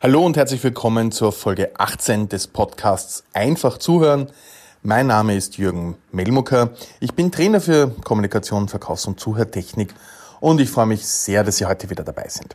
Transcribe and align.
Hallo 0.00 0.24
und 0.24 0.36
herzlich 0.36 0.62
willkommen 0.62 1.10
zur 1.10 1.32
Folge 1.32 1.72
18 1.76 2.28
des 2.28 2.46
Podcasts 2.46 3.24
Einfach 3.32 3.78
zuhören. 3.78 4.30
Mein 4.84 5.08
Name 5.08 5.34
ist 5.34 5.58
Jürgen 5.58 5.96
Melmucker. 6.12 6.70
Ich 7.00 7.14
bin 7.14 7.32
Trainer 7.32 7.60
für 7.60 7.90
Kommunikation, 8.04 8.68
Verkaufs- 8.68 9.06
und 9.06 9.18
Zuhörtechnik 9.18 9.92
und 10.38 10.60
ich 10.60 10.70
freue 10.70 10.86
mich 10.86 11.04
sehr, 11.04 11.42
dass 11.42 11.56
Sie 11.56 11.66
heute 11.66 11.90
wieder 11.90 12.04
dabei 12.04 12.28
sind. 12.28 12.54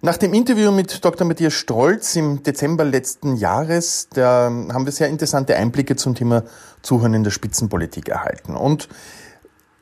Nach 0.00 0.16
dem 0.16 0.32
Interview 0.32 0.70
mit 0.70 1.04
Dr. 1.04 1.26
Matthias 1.26 1.52
Strolz 1.52 2.16
im 2.16 2.42
Dezember 2.42 2.86
letzten 2.86 3.36
Jahres, 3.36 4.08
da 4.08 4.44
haben 4.44 4.86
wir 4.86 4.92
sehr 4.92 5.08
interessante 5.08 5.56
Einblicke 5.56 5.94
zum 5.96 6.14
Thema 6.14 6.42
Zuhören 6.80 7.12
in 7.12 7.22
der 7.24 7.32
Spitzenpolitik 7.32 8.08
erhalten. 8.08 8.56
Und 8.56 8.88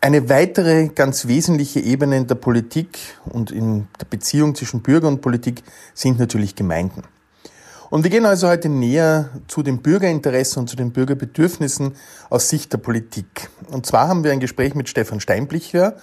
eine 0.06 0.28
weitere 0.28 0.86
ganz 0.86 1.26
wesentliche 1.26 1.80
Ebene 1.80 2.16
in 2.16 2.26
der 2.28 2.36
Politik 2.36 2.96
und 3.24 3.50
in 3.50 3.88
der 4.00 4.06
Beziehung 4.08 4.54
zwischen 4.54 4.80
Bürger 4.80 5.08
und 5.08 5.20
Politik 5.20 5.64
sind 5.94 6.20
natürlich 6.20 6.54
Gemeinden. 6.54 7.02
Und 7.90 8.04
wir 8.04 8.10
gehen 8.10 8.24
also 8.24 8.46
heute 8.46 8.68
näher 8.68 9.30
zu 9.48 9.64
den 9.64 9.82
Bürgerinteressen 9.82 10.60
und 10.60 10.68
zu 10.68 10.76
den 10.76 10.92
Bürgerbedürfnissen 10.92 11.96
aus 12.30 12.48
Sicht 12.48 12.72
der 12.72 12.78
Politik. 12.78 13.50
Und 13.66 13.84
zwar 13.86 14.06
haben 14.06 14.22
wir 14.22 14.30
ein 14.30 14.38
Gespräch 14.38 14.76
mit 14.76 14.88
Stefan 14.88 15.18
Steinblicher, 15.18 15.96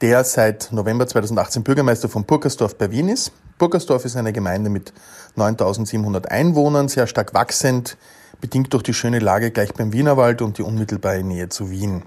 der 0.00 0.24
seit 0.24 0.72
November 0.72 1.06
2018 1.06 1.62
Bürgermeister 1.62 2.08
von 2.08 2.24
Burgersdorf 2.24 2.76
bei 2.76 2.90
Wien 2.90 3.08
ist. 3.08 3.30
Burgersdorf 3.56 4.04
ist 4.04 4.16
eine 4.16 4.32
Gemeinde 4.32 4.68
mit 4.68 4.92
9700 5.36 6.28
Einwohnern, 6.28 6.88
sehr 6.88 7.06
stark 7.06 7.34
wachsend, 7.34 7.98
bedingt 8.40 8.72
durch 8.72 8.82
die 8.82 8.94
schöne 8.94 9.20
Lage 9.20 9.52
gleich 9.52 9.72
beim 9.74 9.92
Wienerwald 9.92 10.42
und 10.42 10.58
die 10.58 10.62
unmittelbare 10.62 11.22
Nähe 11.22 11.48
zu 11.48 11.70
Wien. 11.70 12.02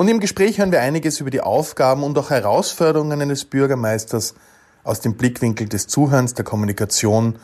Und 0.00 0.08
im 0.08 0.18
Gespräch 0.18 0.56
hören 0.56 0.72
wir 0.72 0.80
einiges 0.80 1.20
über 1.20 1.28
die 1.28 1.42
Aufgaben 1.42 2.04
und 2.04 2.16
auch 2.16 2.30
Herausforderungen 2.30 3.20
eines 3.20 3.44
Bürgermeisters 3.44 4.34
aus 4.82 5.00
dem 5.02 5.18
Blickwinkel 5.18 5.68
des 5.68 5.88
Zuhörens, 5.88 6.32
der 6.32 6.42
Kommunikation 6.42 7.36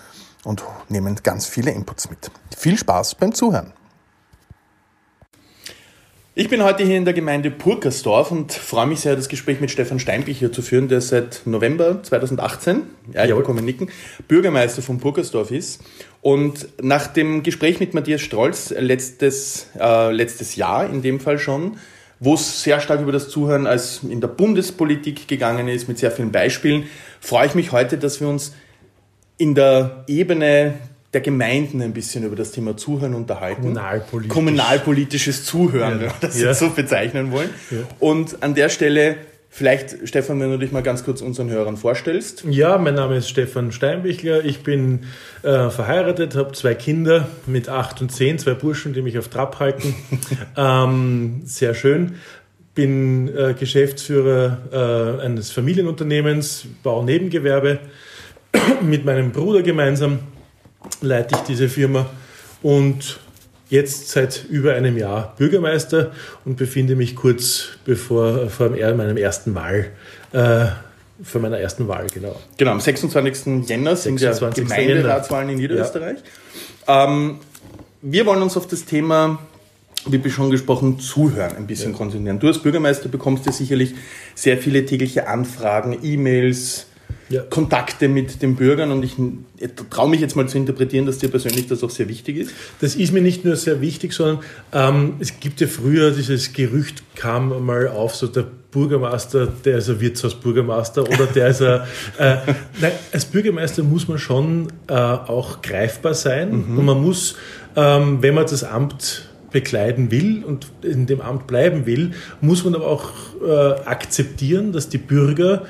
und 0.42 0.64
nehmen 0.88 1.16
ganz 1.22 1.44
viele 1.44 1.70
Inputs 1.72 2.08
mit. 2.08 2.30
Viel 2.56 2.78
Spaß 2.78 3.16
beim 3.16 3.34
Zuhören. 3.34 3.74
Ich 6.34 6.48
bin 6.48 6.64
heute 6.64 6.82
hier 6.82 6.96
in 6.96 7.04
der 7.04 7.12
Gemeinde 7.12 7.50
Purkersdorf 7.50 8.30
und 8.30 8.54
freue 8.54 8.86
mich 8.86 9.00
sehr, 9.00 9.16
das 9.16 9.28
Gespräch 9.28 9.60
mit 9.60 9.70
Stefan 9.70 9.98
Steinbich 9.98 10.38
hier 10.38 10.50
zu 10.50 10.62
führen, 10.62 10.88
der 10.88 11.02
seit 11.02 11.42
November 11.44 12.02
2018, 12.02 12.84
ja, 13.12 13.26
ich 13.26 13.34
bekomme 13.34 13.60
Nicken, 13.60 13.90
Bürgermeister 14.28 14.80
von 14.80 14.96
Purkersdorf 14.96 15.50
ist. 15.50 15.82
Und 16.22 16.68
nach 16.82 17.06
dem 17.06 17.42
Gespräch 17.42 17.80
mit 17.80 17.92
Matthias 17.92 18.22
Strolz 18.22 18.70
letztes, 18.70 19.66
äh, 19.78 20.10
letztes 20.10 20.56
Jahr 20.56 20.88
in 20.88 21.02
dem 21.02 21.20
Fall 21.20 21.38
schon, 21.38 21.76
wo 22.20 22.34
es 22.34 22.62
sehr 22.62 22.80
stark 22.80 23.00
über 23.00 23.12
das 23.12 23.28
Zuhören 23.28 23.66
als 23.66 24.02
in 24.02 24.20
der 24.20 24.28
Bundespolitik 24.28 25.28
gegangen 25.28 25.68
ist, 25.68 25.88
mit 25.88 25.98
sehr 25.98 26.10
vielen 26.10 26.32
Beispielen, 26.32 26.84
freue 27.20 27.46
ich 27.46 27.54
mich 27.54 27.72
heute, 27.72 27.98
dass 27.98 28.20
wir 28.20 28.28
uns 28.28 28.52
in 29.38 29.54
der 29.54 30.04
Ebene 30.06 30.74
der 31.12 31.20
Gemeinden 31.20 31.82
ein 31.82 31.92
bisschen 31.92 32.24
über 32.24 32.36
das 32.36 32.52
Thema 32.52 32.76
Zuhören 32.76 33.14
unterhalten. 33.14 33.62
Kommunalpolitisch. 33.62 34.32
Kommunalpolitisches 34.32 35.44
Zuhören, 35.44 36.00
ja. 36.00 36.00
wenn 36.00 36.08
wir 36.08 36.14
das 36.20 36.40
ja. 36.40 36.48
jetzt 36.48 36.58
so 36.58 36.70
bezeichnen 36.70 37.32
wollen. 37.32 37.50
Ja. 37.70 37.78
Und 38.00 38.42
an 38.42 38.54
der 38.54 38.68
Stelle 38.68 39.16
Vielleicht, 39.56 40.06
Stefan, 40.06 40.38
wenn 40.38 40.50
du 40.50 40.58
dich 40.58 40.70
mal 40.70 40.82
ganz 40.82 41.02
kurz 41.02 41.22
unseren 41.22 41.48
Hörern 41.48 41.78
vorstellst. 41.78 42.44
Ja, 42.46 42.76
mein 42.76 42.94
Name 42.94 43.16
ist 43.16 43.30
Stefan 43.30 43.72
Steinbichler. 43.72 44.44
Ich 44.44 44.62
bin 44.62 45.04
äh, 45.42 45.70
verheiratet, 45.70 46.36
habe 46.36 46.52
zwei 46.52 46.74
Kinder 46.74 47.26
mit 47.46 47.70
acht 47.70 48.02
und 48.02 48.12
zehn, 48.12 48.38
zwei 48.38 48.52
Burschen, 48.52 48.92
die 48.92 49.00
mich 49.00 49.18
auf 49.18 49.28
Trab 49.28 49.58
halten. 49.58 49.94
ähm, 50.58 51.40
sehr 51.46 51.72
schön. 51.72 52.16
Bin 52.74 53.34
äh, 53.34 53.54
Geschäftsführer 53.58 55.18
äh, 55.20 55.24
eines 55.24 55.52
Familienunternehmens, 55.52 56.66
Baunebengewerbe. 56.82 57.78
mit 58.82 59.06
meinem 59.06 59.32
Bruder 59.32 59.62
gemeinsam 59.62 60.18
leite 61.00 61.34
ich 61.34 61.40
diese 61.44 61.70
Firma 61.70 62.04
und 62.60 63.20
jetzt 63.68 64.08
seit 64.08 64.44
über 64.48 64.74
einem 64.74 64.96
Jahr 64.96 65.34
Bürgermeister 65.36 66.12
und 66.44 66.56
befinde 66.56 66.96
mich 66.96 67.16
kurz 67.16 67.70
bevor 67.84 68.48
vor 68.48 68.70
meinem 68.70 69.16
ersten 69.16 69.54
Wahl. 69.54 69.86
Äh, 70.32 70.66
für 71.22 71.38
meiner 71.38 71.58
ersten 71.58 71.88
Wahl, 71.88 72.06
genau. 72.12 72.38
Genau, 72.58 72.72
am 72.72 72.80
26. 72.80 73.68
Jänner 73.68 73.96
sind 73.96 74.18
26. 74.18 74.68
ja 74.68 74.76
Gemeinderatswahlen 74.76 75.48
in 75.48 75.56
Niederösterreich. 75.56 76.18
Ja. 76.86 77.04
Ähm, 77.04 77.38
wir 78.02 78.26
wollen 78.26 78.42
uns 78.42 78.56
auf 78.56 78.66
das 78.66 78.84
Thema, 78.84 79.38
wie 80.04 80.30
schon 80.30 80.50
gesprochen, 80.50 81.00
Zuhören 81.00 81.56
ein 81.56 81.66
bisschen 81.66 81.92
ja. 81.92 81.96
konzentrieren. 81.96 82.38
Du 82.38 82.48
als 82.48 82.58
Bürgermeister 82.58 83.08
bekommst 83.08 83.46
ja 83.46 83.52
sicherlich 83.52 83.94
sehr 84.34 84.58
viele 84.58 84.84
tägliche 84.84 85.26
Anfragen, 85.26 85.98
E-Mails, 86.02 86.86
ja. 87.28 87.42
Kontakte 87.42 88.08
mit 88.08 88.42
den 88.42 88.56
Bürgern 88.56 88.92
und 88.92 89.02
ich 89.02 89.14
traue 89.90 90.08
mich 90.08 90.20
jetzt 90.20 90.36
mal 90.36 90.48
zu 90.48 90.58
interpretieren, 90.58 91.06
dass 91.06 91.18
dir 91.18 91.28
persönlich 91.28 91.66
das 91.66 91.82
auch 91.82 91.90
sehr 91.90 92.08
wichtig 92.08 92.36
ist. 92.36 92.52
Das 92.80 92.94
ist 92.94 93.12
mir 93.12 93.20
nicht 93.20 93.44
nur 93.44 93.56
sehr 93.56 93.80
wichtig, 93.80 94.12
sondern 94.12 94.40
ähm, 94.72 95.14
es 95.18 95.40
gibt 95.40 95.60
ja 95.60 95.66
früher 95.66 96.12
dieses 96.12 96.52
Gerücht 96.52 97.02
kam 97.16 97.64
mal 97.64 97.88
auf, 97.88 98.14
so 98.14 98.26
der 98.28 98.46
Bürgermeister, 98.70 99.46
der 99.46 99.78
ist 99.78 99.88
ein 99.88 100.00
Wirtshausbürgermeister 100.00 101.02
oder 101.02 101.26
der 101.26 101.48
ist 101.48 101.62
ein, 101.62 101.80
äh, 102.18 102.36
nein, 102.80 102.92
als 103.12 103.24
Bürgermeister 103.24 103.82
muss 103.82 104.06
man 104.06 104.18
schon 104.18 104.68
äh, 104.86 104.92
auch 104.92 105.62
greifbar 105.62 106.14
sein 106.14 106.50
mhm. 106.50 106.78
und 106.78 106.84
man 106.84 107.02
muss, 107.02 107.36
ähm, 107.74 108.18
wenn 108.20 108.34
man 108.34 108.44
das 108.44 108.62
Amt 108.62 109.28
bekleiden 109.50 110.10
will 110.10 110.44
und 110.44 110.66
in 110.82 111.06
dem 111.06 111.22
Amt 111.22 111.46
bleiben 111.46 111.86
will, 111.86 112.10
muss 112.42 112.64
man 112.64 112.74
aber 112.74 112.86
auch 112.88 113.08
äh, 113.42 113.88
akzeptieren, 113.88 114.72
dass 114.72 114.90
die 114.90 114.98
Bürger 114.98 115.62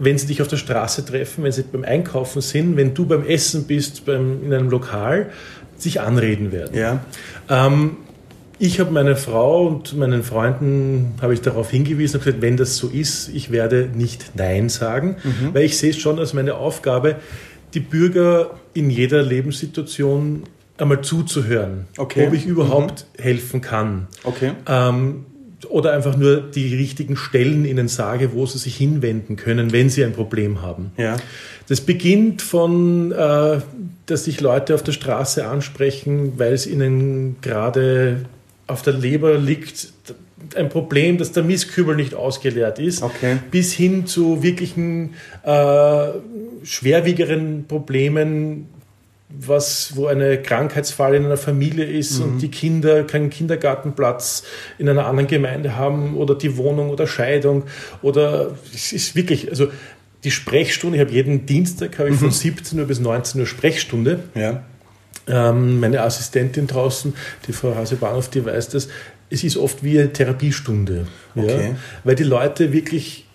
wenn 0.00 0.18
sie 0.18 0.26
dich 0.26 0.42
auf 0.42 0.48
der 0.48 0.56
Straße 0.56 1.04
treffen, 1.04 1.44
wenn 1.44 1.52
sie 1.52 1.62
beim 1.62 1.84
Einkaufen 1.84 2.40
sind, 2.40 2.76
wenn 2.76 2.94
du 2.94 3.06
beim 3.06 3.24
Essen 3.24 3.66
bist, 3.66 4.06
beim, 4.06 4.42
in 4.44 4.52
einem 4.52 4.70
Lokal, 4.70 5.30
sich 5.76 6.00
anreden 6.00 6.50
werden. 6.52 6.76
Ja. 6.76 7.04
Ähm, 7.48 7.98
ich 8.58 8.80
habe 8.80 8.90
meine 8.90 9.16
Frau 9.16 9.66
und 9.66 9.96
meinen 9.96 10.22
Freunden 10.22 11.14
habe 11.22 11.32
ich 11.32 11.40
darauf 11.40 11.70
hingewiesen 11.70 12.16
und 12.16 12.24
gesagt, 12.24 12.42
wenn 12.42 12.56
das 12.56 12.76
so 12.76 12.88
ist, 12.88 13.28
ich 13.28 13.50
werde 13.50 13.88
nicht 13.94 14.32
Nein 14.34 14.68
sagen, 14.68 15.16
mhm. 15.22 15.54
weil 15.54 15.64
ich 15.64 15.78
sehe 15.78 15.90
es 15.90 15.98
schon 15.98 16.18
als 16.18 16.34
meine 16.34 16.56
Aufgabe, 16.56 17.16
die 17.72 17.80
Bürger 17.80 18.58
in 18.74 18.90
jeder 18.90 19.22
Lebenssituation 19.22 20.44
einmal 20.76 21.02
zuzuhören, 21.02 21.86
okay. 21.98 22.26
ob 22.26 22.34
ich 22.34 22.46
überhaupt 22.46 23.06
mhm. 23.16 23.22
helfen 23.22 23.60
kann. 23.60 24.08
Okay. 24.24 24.52
Ähm, 24.66 25.26
oder 25.68 25.92
einfach 25.92 26.16
nur 26.16 26.40
die 26.40 26.74
richtigen 26.74 27.16
Stellen 27.16 27.64
ihnen 27.64 27.88
sage, 27.88 28.32
wo 28.32 28.46
sie 28.46 28.58
sich 28.58 28.76
hinwenden 28.76 29.36
können, 29.36 29.72
wenn 29.72 29.90
sie 29.90 30.04
ein 30.04 30.12
Problem 30.12 30.62
haben. 30.62 30.92
Ja. 30.96 31.16
Das 31.68 31.80
beginnt 31.80 32.42
von, 32.42 33.12
äh, 33.12 33.60
dass 34.06 34.24
sich 34.24 34.40
Leute 34.40 34.74
auf 34.74 34.82
der 34.82 34.92
Straße 34.92 35.46
ansprechen, 35.46 36.34
weil 36.38 36.52
es 36.52 36.66
ihnen 36.66 37.36
gerade 37.42 38.24
auf 38.66 38.82
der 38.82 38.94
Leber 38.94 39.36
liegt, 39.36 39.92
ein 40.56 40.68
Problem, 40.68 41.18
dass 41.18 41.32
der 41.32 41.42
Mistkübel 41.42 41.94
nicht 41.94 42.14
ausgeleert 42.14 42.78
ist, 42.78 43.02
okay. 43.02 43.38
bis 43.50 43.72
hin 43.72 44.06
zu 44.06 44.42
wirklichen 44.42 45.14
äh, 45.44 46.08
schwerwiegeren 46.62 47.66
Problemen, 47.68 48.68
was, 49.38 49.96
wo 49.96 50.06
eine 50.06 50.42
Krankheitsfall 50.42 51.14
in 51.14 51.24
einer 51.24 51.36
Familie 51.36 51.84
ist 51.84 52.18
mhm. 52.18 52.24
und 52.24 52.38
die 52.40 52.50
Kinder 52.50 53.04
keinen 53.04 53.30
Kindergartenplatz 53.30 54.42
in 54.78 54.88
einer 54.88 55.06
anderen 55.06 55.28
Gemeinde 55.28 55.76
haben 55.76 56.16
oder 56.16 56.34
die 56.34 56.56
Wohnung 56.56 56.90
oder 56.90 57.06
Scheidung 57.06 57.64
oder 58.02 58.56
es 58.74 58.92
ist 58.92 59.14
wirklich, 59.14 59.48
also 59.50 59.68
die 60.24 60.30
Sprechstunde, 60.30 60.96
ich 60.96 61.00
habe 61.00 61.12
jeden 61.12 61.46
Dienstag 61.46 61.98
habe 61.98 62.08
ich 62.08 62.16
mhm. 62.16 62.20
von 62.20 62.30
17 62.30 62.78
Uhr 62.78 62.86
bis 62.86 63.00
19 63.00 63.40
Uhr 63.40 63.46
Sprechstunde. 63.46 64.20
Ja. 64.34 64.62
Ähm, 65.26 65.80
meine 65.80 66.02
Assistentin 66.02 66.66
draußen, 66.66 67.14
die 67.46 67.52
Frau 67.52 67.74
Hasebahnhof, 67.74 68.28
die 68.28 68.44
weiß 68.44 68.70
das, 68.70 68.88
es 69.30 69.44
ist 69.44 69.56
oft 69.56 69.84
wie 69.84 69.98
eine 69.98 70.12
Therapiestunde. 70.12 71.06
Okay. 71.36 71.68
Ja, 71.68 71.76
weil 72.02 72.16
die 72.16 72.24
Leute 72.24 72.72
wirklich 72.72 73.26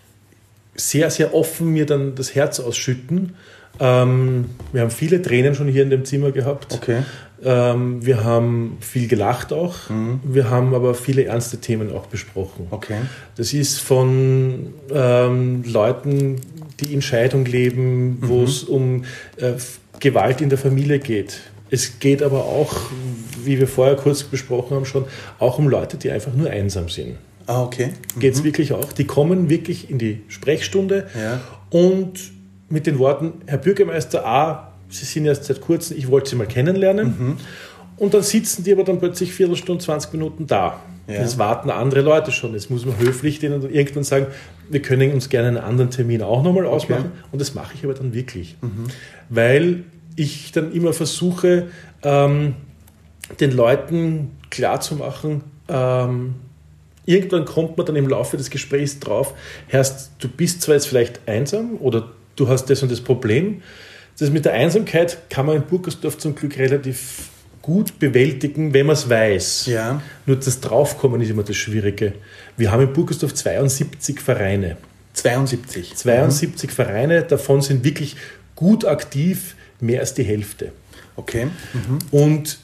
sehr, 0.76 1.10
sehr 1.10 1.34
offen 1.34 1.72
mir 1.72 1.86
dann 1.86 2.16
das 2.16 2.36
Herz 2.36 2.60
ausschütten 2.60 3.36
ähm, 3.80 4.46
wir 4.72 4.82
haben 4.82 4.92
viele 4.92 5.22
Tränen 5.22 5.56
schon 5.56 5.68
hier 5.68 5.84
in 5.84 5.90
dem 5.90 6.06
Zimmer 6.06 6.32
gehabt. 6.32 6.74
Okay. 6.74 7.04
Ähm, 7.44 8.06
wir 8.06 8.24
haben 8.24 8.78
viel 8.80 9.08
gelacht 9.08 9.52
auch. 9.52 9.90
Mhm. 9.90 10.20
Wir 10.24 10.50
haben 10.50 10.74
aber 10.74 10.96
viele 10.96 11.26
ernste 11.26 11.58
Themen 11.58 11.92
auch 11.94 12.08
besprochen. 12.08 12.68
Okay. 12.72 12.98
Das 13.36 13.54
ist 13.54 13.80
von 13.80 14.74
ähm, 14.94 15.64
Leuten, 15.66 16.42
die 16.80 16.94
in 16.94 17.02
Scheidung 17.02 17.46
leben, 17.46 18.18
wo 18.22 18.40
mhm. 18.40 18.44
es 18.44 18.64
um 18.64 19.04
äh, 19.38 19.54
Gewalt 20.00 20.42
in 20.42 20.50
der 20.50 20.58
Familie 20.58 21.00
geht. 21.00 21.42
Es 21.70 22.00
geht 22.00 22.24
aber 22.24 22.46
auch, 22.46 22.74
wie 23.44 23.60
wir 23.60 23.68
vorher 23.68 23.96
kurz 23.96 24.24
besprochen 24.24 24.76
haben, 24.76 24.86
schon 24.86 25.06
auch 25.40 25.58
um 25.60 25.68
Leute, 25.68 25.98
die 25.98 26.12
einfach 26.12 26.34
nur 26.34 26.50
einsam 26.50 26.90
sind. 26.90 27.16
Ah, 27.48 27.64
okay. 27.64 27.90
Mhm. 28.16 28.20
Geht 28.20 28.34
es 28.34 28.44
wirklich 28.44 28.74
auch. 28.74 28.94
Die 28.94 29.06
kommen 29.06 29.50
wirklich 29.50 29.90
in 29.90 29.98
die 29.98 30.22
Sprechstunde 30.30 31.08
ja. 31.16 31.42
und 31.70 32.35
mit 32.76 32.88
den 32.88 33.00
Worten, 33.00 33.36
Herr 33.46 33.58
Bürgermeister 33.58 34.28
A, 34.28 34.74
Sie 34.90 35.06
sind 35.06 35.26
erst 35.26 35.46
seit 35.46 35.62
kurzem, 35.62 35.98
ich 35.98 36.12
wollte 36.12 36.30
Sie 36.30 36.36
mal 36.36 36.46
kennenlernen. 36.46 37.16
Mhm. 37.18 37.38
Und 37.96 38.14
dann 38.14 38.22
sitzen 38.22 38.66
die 38.66 38.74
aber 38.74 38.84
dann 38.84 39.00
plötzlich 39.00 39.32
Viertelstunde, 39.34 39.82
20 39.82 40.12
Minuten 40.12 40.46
da. 40.46 40.82
Ja. 41.08 41.22
Das 41.22 41.38
warten 41.38 41.70
andere 41.70 42.02
Leute 42.02 42.34
schon. 42.34 42.54
Jetzt 42.54 42.70
muss 42.70 42.86
man 42.86 43.00
höflich 43.00 43.40
denen 43.40 43.62
irgendwann 43.74 44.04
sagen, 44.04 44.28
wir 44.70 44.82
können 44.82 45.14
uns 45.14 45.30
gerne 45.30 45.48
einen 45.48 45.58
anderen 45.58 45.90
Termin 45.90 46.22
auch 46.22 46.44
nochmal 46.44 46.66
ausmachen. 46.66 47.12
Okay. 47.14 47.28
Und 47.32 47.40
das 47.40 47.56
mache 47.56 47.76
ich 47.76 47.86
aber 47.86 47.94
dann 47.94 48.14
wirklich. 48.14 48.58
Mhm. 48.62 48.88
Weil 49.30 49.84
ich 50.18 50.52
dann 50.52 50.74
immer 50.74 50.92
versuche, 50.92 51.68
ähm, 52.04 52.56
den 53.40 53.52
Leuten 53.52 54.32
klarzumachen, 54.50 55.44
ähm, 55.70 56.36
irgendwann 57.06 57.46
kommt 57.46 57.78
man 57.78 57.86
dann 57.86 57.96
im 57.96 58.10
Laufe 58.10 58.36
des 58.36 58.50
Gesprächs 58.50 59.00
drauf, 59.00 59.34
Herrst, 59.68 60.12
du 60.20 60.28
bist 60.28 60.62
zwar 60.62 60.76
jetzt 60.76 60.88
vielleicht 60.88 61.28
einsam 61.28 61.78
oder 61.80 62.10
du 62.36 62.48
hast 62.48 62.66
das 62.66 62.84
und 62.84 62.92
das 62.92 63.02
Problem. 63.02 63.62
Das 64.18 64.30
mit 64.30 64.46
der 64.46 64.54
Einsamkeit 64.54 65.30
kann 65.30 65.46
man 65.46 65.58
in 65.58 65.64
Burgersdorf 65.64 66.18
zum 66.18 66.36
Glück 66.36 66.58
relativ 66.58 67.30
gut 67.62 68.00
bewältigen, 68.00 68.74
wenn 68.74 68.86
man 68.86 68.94
es 68.94 69.10
weiß. 69.10 69.66
Ja. 69.66 70.02
Nur 70.26 70.38
das 70.38 70.62
Draufkommen 70.62 71.20
ist 71.22 71.30
immer 71.30 71.44
das 71.44 71.58
Schwierige. 71.58 72.14
Wir 72.58 72.72
haben 72.72 72.84
in 72.84 72.94
Burgersdorf 72.94 73.34
72 73.34 74.22
Vereine. 74.22 74.78
72? 75.14 75.96
72 75.96 76.70
mhm. 76.70 76.74
Vereine, 76.74 77.24
davon 77.24 77.62
sind 77.62 77.84
wirklich 77.84 78.16
gut 78.56 78.86
aktiv 78.86 79.56
mehr 79.80 80.02
als 80.02 80.14
die 80.14 80.24
Hälfte. 80.24 80.72
Okay. 81.16 81.46
Mhm. 81.46 82.00
Und 82.12 82.60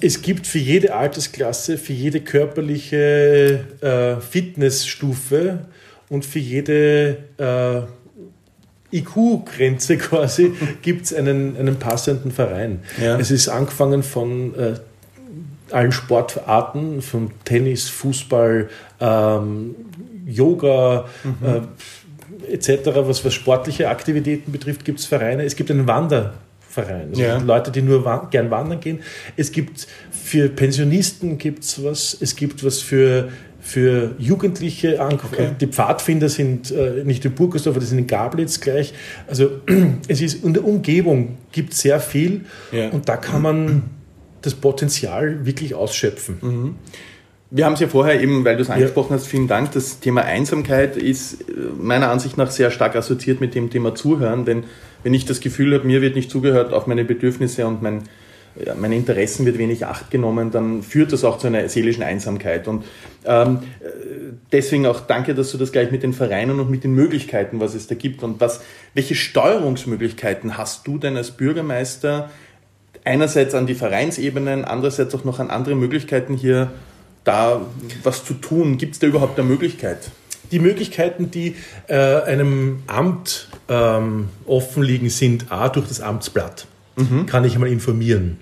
es 0.00 0.20
gibt 0.20 0.46
für 0.46 0.58
jede 0.58 0.94
Altersklasse, 0.94 1.78
für 1.78 1.92
jede 1.92 2.20
körperliche 2.20 3.64
äh, 3.80 4.20
Fitnessstufe 4.20 5.66
und 6.08 6.24
für 6.24 6.40
jede 6.40 7.18
äh, 7.38 7.82
IQ-Grenze 8.92 9.96
quasi 9.98 10.52
gibt 10.82 11.06
es 11.06 11.14
einen, 11.14 11.56
einen 11.56 11.76
passenden 11.76 12.30
Verein. 12.30 12.80
Ja. 13.02 13.18
Es 13.18 13.30
ist 13.30 13.48
angefangen 13.48 14.02
von 14.02 14.54
äh, 14.54 14.74
allen 15.72 15.92
Sportarten, 15.92 17.02
von 17.02 17.30
Tennis, 17.44 17.88
Fußball, 17.88 18.68
ähm, 19.00 19.74
Yoga 20.26 21.06
mhm. 21.24 21.46
äh, 21.46 22.52
etc., 22.52 22.90
was, 22.94 23.24
was 23.24 23.34
sportliche 23.34 23.88
Aktivitäten 23.88 24.52
betrifft, 24.52 24.84
gibt 24.84 25.00
es 25.00 25.06
Vereine. 25.06 25.44
Es 25.44 25.56
gibt 25.56 25.70
einen 25.70 25.86
Wanderverein. 25.86 27.10
Also 27.10 27.22
ja. 27.22 27.38
Leute, 27.38 27.70
die 27.70 27.82
nur 27.82 28.04
wa 28.04 28.28
gern 28.30 28.50
wandern 28.50 28.80
gehen. 28.80 29.00
Es 29.36 29.52
gibt 29.52 29.86
für 30.10 30.48
Pensionisten 30.48 31.38
gibt's 31.38 31.82
was, 31.82 32.16
es 32.20 32.36
gibt 32.36 32.64
was 32.64 32.80
für 32.80 33.30
für 33.72 34.14
Jugendliche. 34.18 35.00
Okay. 35.00 35.52
Die 35.58 35.66
Pfadfinder 35.66 36.28
sind 36.28 36.70
äh, 36.70 37.04
nicht 37.04 37.24
in 37.24 37.32
Burgersdorf, 37.32 37.78
die 37.78 37.86
sind 37.86 37.98
in 37.98 38.06
Gablitz 38.06 38.60
gleich. 38.60 38.92
Also 39.26 39.48
es 40.08 40.20
ist 40.20 40.44
in 40.44 40.52
der 40.52 40.64
Umgebung 40.64 41.38
gibt 41.52 41.72
sehr 41.72 41.98
viel 41.98 42.42
ja. 42.70 42.90
und 42.90 43.08
da 43.08 43.16
kann 43.16 43.40
man 43.40 43.82
das 44.42 44.54
Potenzial 44.54 45.46
wirklich 45.46 45.74
ausschöpfen. 45.74 46.36
Mhm. 46.42 46.74
Wir 47.50 47.64
haben 47.64 47.74
es 47.74 47.80
ja 47.80 47.88
vorher 47.88 48.20
eben, 48.20 48.44
weil 48.44 48.56
du 48.56 48.62
es 48.62 48.70
angesprochen 48.70 49.12
ja. 49.12 49.16
hast, 49.16 49.26
vielen 49.26 49.48
Dank. 49.48 49.72
Das 49.72 50.00
Thema 50.00 50.22
Einsamkeit 50.22 50.98
ist 50.98 51.40
äh, 51.40 51.44
meiner 51.80 52.10
Ansicht 52.10 52.36
nach 52.36 52.50
sehr 52.50 52.70
stark 52.70 52.94
assoziiert 52.94 53.40
mit 53.40 53.54
dem 53.54 53.70
Thema 53.70 53.94
Zuhören. 53.94 54.46
Wenn, 54.46 54.64
wenn 55.02 55.14
ich 55.14 55.24
das 55.24 55.40
Gefühl 55.40 55.72
habe, 55.74 55.86
mir 55.86 56.02
wird 56.02 56.14
nicht 56.14 56.30
zugehört 56.30 56.74
auf 56.74 56.86
meine 56.86 57.04
Bedürfnisse 57.04 57.66
und 57.66 57.80
mein, 57.80 58.02
meine 58.78 58.96
Interessen 58.96 59.46
wird 59.46 59.58
wenig 59.58 59.86
Acht 59.86 60.10
genommen, 60.10 60.50
dann 60.50 60.82
führt 60.82 61.12
das 61.12 61.24
auch 61.24 61.38
zu 61.38 61.46
einer 61.46 61.68
seelischen 61.68 62.02
Einsamkeit. 62.02 62.68
Und 62.68 62.84
ähm, 63.24 63.60
deswegen 64.52 64.86
auch 64.86 65.00
danke, 65.00 65.34
dass 65.34 65.50
du 65.52 65.58
das 65.58 65.72
gleich 65.72 65.90
mit 65.90 66.02
den 66.02 66.12
Vereinen 66.12 66.60
und 66.60 66.70
mit 66.70 66.84
den 66.84 66.94
Möglichkeiten, 66.94 67.60
was 67.60 67.74
es 67.74 67.86
da 67.86 67.94
gibt 67.94 68.22
und 68.22 68.40
was, 68.40 68.60
welche 68.94 69.14
Steuerungsmöglichkeiten 69.14 70.58
hast 70.58 70.86
du 70.86 70.98
denn 70.98 71.16
als 71.16 71.30
Bürgermeister 71.30 72.30
einerseits 73.04 73.54
an 73.54 73.66
die 73.66 73.74
Vereinsebenen, 73.74 74.64
andererseits 74.64 75.14
auch 75.14 75.24
noch 75.24 75.40
an 75.40 75.50
andere 75.50 75.74
Möglichkeiten 75.74 76.36
hier 76.36 76.70
da 77.24 77.62
was 78.02 78.24
zu 78.24 78.34
tun? 78.34 78.78
Gibt 78.78 78.94
es 78.94 78.98
da 78.98 79.06
überhaupt 79.06 79.38
eine 79.38 79.48
Möglichkeit? 79.48 80.10
Die 80.50 80.58
Möglichkeiten, 80.58 81.30
die 81.30 81.56
äh, 81.86 81.96
einem 81.96 82.82
Amt 82.86 83.48
ähm, 83.70 84.28
offen 84.44 84.82
liegen, 84.82 85.08
sind 85.08 85.50
A 85.50 85.70
durch 85.70 85.88
das 85.88 86.02
Amtsblatt 86.02 86.66
mhm. 86.96 87.26
kann 87.26 87.44
ich 87.44 87.58
mal 87.58 87.68
informieren. 87.68 88.38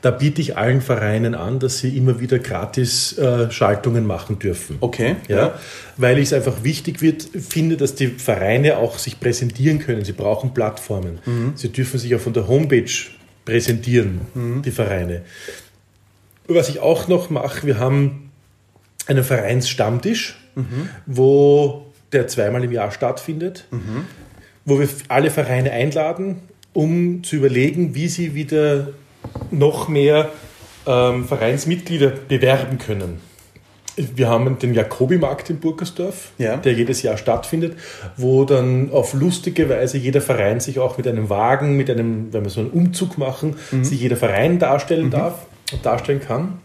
Da 0.00 0.10
biete 0.10 0.40
ich 0.40 0.56
allen 0.56 0.80
Vereinen 0.80 1.34
an, 1.34 1.58
dass 1.58 1.78
sie 1.78 1.96
immer 1.96 2.20
wieder 2.20 2.38
gratis 2.38 3.16
äh, 3.18 3.50
Schaltungen 3.50 4.06
machen 4.06 4.38
dürfen. 4.38 4.76
Okay. 4.80 5.16
Ja, 5.28 5.36
ja. 5.36 5.58
Weil 5.96 6.18
ich 6.18 6.24
es 6.24 6.32
einfach 6.32 6.64
wichtig 6.64 7.00
wird, 7.00 7.22
finde, 7.22 7.76
dass 7.76 7.94
die 7.94 8.08
Vereine 8.08 8.78
auch 8.78 8.98
sich 8.98 9.20
präsentieren 9.20 9.78
können. 9.78 10.04
Sie 10.04 10.12
brauchen 10.12 10.54
Plattformen. 10.54 11.18
Mhm. 11.24 11.52
Sie 11.54 11.70
dürfen 11.70 11.98
sich 11.98 12.14
auch 12.14 12.20
von 12.20 12.32
der 12.32 12.48
Homepage 12.48 12.90
präsentieren, 13.44 14.22
mhm. 14.34 14.62
die 14.62 14.70
Vereine. 14.70 15.22
Was 16.48 16.68
ich 16.68 16.80
auch 16.80 17.08
noch 17.08 17.30
mache, 17.30 17.66
wir 17.66 17.78
haben 17.78 18.30
einen 19.06 19.24
Vereinsstammtisch, 19.24 20.36
mhm. 20.54 20.88
wo 21.06 21.86
der 22.12 22.28
zweimal 22.28 22.62
im 22.62 22.72
Jahr 22.72 22.90
stattfindet, 22.90 23.66
mhm. 23.70 24.06
wo 24.64 24.78
wir 24.78 24.88
alle 25.08 25.30
Vereine 25.30 25.72
einladen 25.72 26.42
um 26.72 27.22
zu 27.22 27.36
überlegen, 27.36 27.94
wie 27.94 28.08
sie 28.08 28.34
wieder 28.34 28.88
noch 29.50 29.88
mehr 29.88 30.30
ähm, 30.86 31.24
Vereinsmitglieder 31.26 32.12
bewerben 32.28 32.78
können. 32.78 33.20
Wir 33.96 34.28
haben 34.28 34.58
den 34.58 34.72
Jakobi-Markt 34.72 35.50
in 35.50 35.60
Burgersdorf, 35.60 36.30
ja. 36.38 36.56
der 36.56 36.72
jedes 36.72 37.02
Jahr 37.02 37.18
stattfindet, 37.18 37.76
wo 38.16 38.44
dann 38.44 38.90
auf 38.90 39.12
lustige 39.12 39.68
Weise 39.68 39.98
jeder 39.98 40.22
Verein 40.22 40.60
sich 40.60 40.78
auch 40.78 40.96
mit 40.96 41.06
einem 41.06 41.28
Wagen, 41.28 41.76
mit 41.76 41.90
einem, 41.90 42.32
wenn 42.32 42.42
wir 42.42 42.50
so 42.50 42.60
einen 42.60 42.70
Umzug 42.70 43.18
machen, 43.18 43.56
mhm. 43.70 43.84
sich 43.84 44.00
jeder 44.00 44.16
Verein 44.16 44.58
darstellen 44.58 45.06
mhm. 45.06 45.10
darf 45.10 45.46
und 45.72 45.84
darstellen 45.84 46.20
kann. 46.20 46.58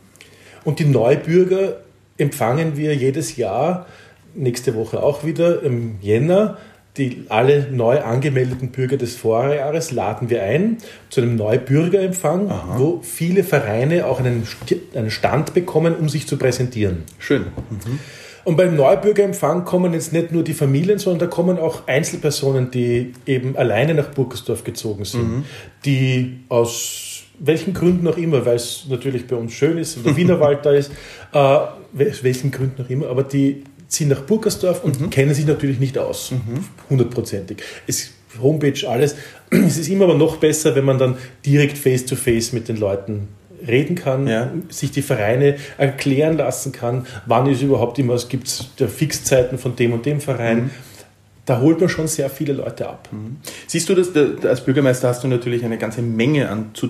Und 0.63 0.79
die 0.79 0.85
Neubürger 0.85 1.77
empfangen 2.17 2.77
wir 2.77 2.95
jedes 2.95 3.35
Jahr, 3.35 3.87
nächste 4.33 4.75
Woche 4.75 5.03
auch 5.03 5.25
wieder 5.25 5.63
im 5.63 5.97
Jänner, 6.01 6.57
die 6.97 7.25
alle 7.29 7.67
neu 7.71 7.99
angemeldeten 7.99 8.71
Bürger 8.71 8.97
des 8.97 9.15
Vorjahres 9.15 9.91
laden 9.91 10.29
wir 10.29 10.43
ein 10.43 10.77
zu 11.09 11.21
einem 11.21 11.35
Neubürgerempfang, 11.35 12.49
Aha. 12.49 12.75
wo 12.77 12.99
viele 13.01 13.43
Vereine 13.43 14.05
auch 14.05 14.19
einen, 14.19 14.47
einen 14.95 15.11
Stand 15.11 15.53
bekommen, 15.53 15.95
um 15.95 16.09
sich 16.09 16.27
zu 16.27 16.37
präsentieren. 16.37 17.03
Schön. 17.19 17.41
Mhm. 17.41 17.99
Und 18.43 18.55
beim 18.55 18.77
Neubürgerempfang 18.77 19.65
kommen 19.65 19.93
jetzt 19.93 20.13
nicht 20.13 20.31
nur 20.31 20.41
die 20.41 20.53
Familien, 20.53 20.99
sondern 20.99 21.19
da 21.19 21.27
kommen 21.27 21.59
auch 21.59 21.85
Einzelpersonen, 21.87 22.71
die 22.71 23.11
eben 23.25 23.57
alleine 23.57 23.93
nach 23.93 24.07
Burgersdorf 24.07 24.63
gezogen 24.63 25.03
sind, 25.03 25.37
mhm. 25.37 25.43
die 25.83 26.39
aus 26.47 27.23
welchen 27.39 27.73
Gründen 27.73 28.07
auch 28.07 28.17
immer, 28.17 28.45
weil 28.45 28.55
es 28.55 28.85
natürlich 28.89 29.27
bei 29.27 29.35
uns 29.35 29.53
schön 29.53 29.77
ist 29.77 29.97
und 29.97 30.05
der 30.05 30.15
Wienerwald 30.15 30.65
da 30.65 30.71
ist, 30.71 30.91
äh, 31.33 31.57
welchen 31.93 32.51
Gründen 32.51 32.83
auch 32.83 32.89
immer, 32.89 33.07
aber 33.09 33.23
die 33.23 33.63
ziehen 33.87 34.09
nach 34.09 34.21
Burgersdorf 34.21 34.83
und 34.83 34.99
mhm. 34.99 35.09
kennen 35.09 35.33
sich 35.33 35.45
natürlich 35.45 35.79
nicht 35.79 35.97
aus, 35.97 36.31
mhm. 36.31 36.65
hundertprozentig. 36.89 37.57
Mhm. 37.87 38.41
Homepage, 38.41 38.87
alles. 38.87 39.15
Es 39.49 39.77
ist 39.77 39.89
immer 39.89 40.05
aber 40.05 40.15
noch 40.15 40.37
besser, 40.37 40.75
wenn 40.75 40.83
man 40.85 40.97
dann 40.97 41.17
direkt 41.45 41.77
face-to-face 41.77 42.49
-face 42.49 42.53
mit 42.53 42.67
den 42.67 42.77
Leuten 42.77 43.29
reden 43.65 43.95
kann, 43.95 44.27
ja. 44.27 44.51
sich 44.69 44.91
die 44.91 45.01
Vereine 45.01 45.55
erklären 45.77 46.37
lassen 46.37 46.71
kann, 46.71 47.07
wann 47.25 47.47
ist 47.47 47.61
überhaupt 47.61 47.97
immer, 47.97 48.13
es 48.13 48.29
gibt 48.29 48.47
Fixzeiten 48.49 49.57
von 49.57 49.75
dem 49.75 49.93
und 49.93 50.05
dem 50.05 50.21
Verein. 50.21 50.65
Mhm 50.65 50.69
da 51.47 51.61
holt 51.61 51.79
man 51.79 51.87
schon 51.87 52.07
sehr 52.07 52.29
viele 52.29 52.51
Leute 52.51 52.89
ab. 52.89 53.07
Mhm. 53.09 53.37
Siehst 53.67 53.87
du 53.87 53.95
das, 53.95 54.09
als 54.43 54.65
Bürgermeister 54.65 55.07
hast 55.07 55.23
du 55.23 55.29
natürlich 55.29 55.63
eine 55.63 55.77
ganze 55.77 56.01
Menge 56.01 56.49
an 56.49 56.71
zu, 56.73 56.89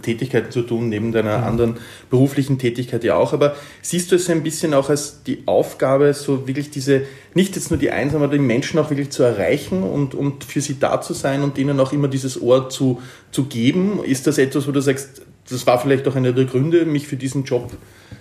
Tätigkeiten 0.00 0.50
zu 0.50 0.62
tun, 0.62 0.88
neben 0.88 1.12
deiner 1.12 1.38
mhm. 1.38 1.44
anderen 1.44 1.76
beruflichen 2.08 2.58
Tätigkeit 2.58 3.04
ja 3.04 3.16
auch, 3.16 3.34
aber 3.34 3.54
siehst 3.82 4.10
du 4.10 4.16
es 4.16 4.30
ein 4.30 4.42
bisschen 4.42 4.72
auch 4.72 4.88
als 4.88 5.22
die 5.24 5.42
Aufgabe, 5.44 6.14
so 6.14 6.48
wirklich 6.48 6.70
diese, 6.70 7.02
nicht 7.34 7.56
jetzt 7.56 7.70
nur 7.70 7.78
die 7.78 7.90
Einsamen, 7.90 8.24
aber 8.24 8.32
die 8.32 8.42
Menschen 8.42 8.80
auch 8.80 8.88
wirklich 8.88 9.10
zu 9.10 9.22
erreichen 9.22 9.82
und, 9.82 10.14
und 10.14 10.44
für 10.44 10.62
sie 10.62 10.78
da 10.80 11.02
zu 11.02 11.12
sein 11.12 11.42
und 11.42 11.58
ihnen 11.58 11.78
auch 11.78 11.92
immer 11.92 12.08
dieses 12.08 12.40
Ohr 12.40 12.70
zu, 12.70 13.02
zu 13.32 13.44
geben? 13.44 14.02
Ist 14.02 14.26
das 14.26 14.38
etwas, 14.38 14.66
wo 14.66 14.72
du 14.72 14.80
sagst, 14.80 15.20
das 15.50 15.66
war 15.66 15.78
vielleicht 15.78 16.08
auch 16.08 16.16
einer 16.16 16.32
der 16.32 16.46
Gründe, 16.46 16.86
mich 16.86 17.06
für 17.06 17.16
diesen 17.16 17.44
Job 17.44 17.70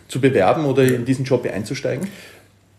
zu 0.10 0.20
bewerben 0.20 0.66
oder 0.66 0.84
in 0.84 1.06
diesen 1.06 1.24
Job 1.24 1.50
einzusteigen? 1.50 2.10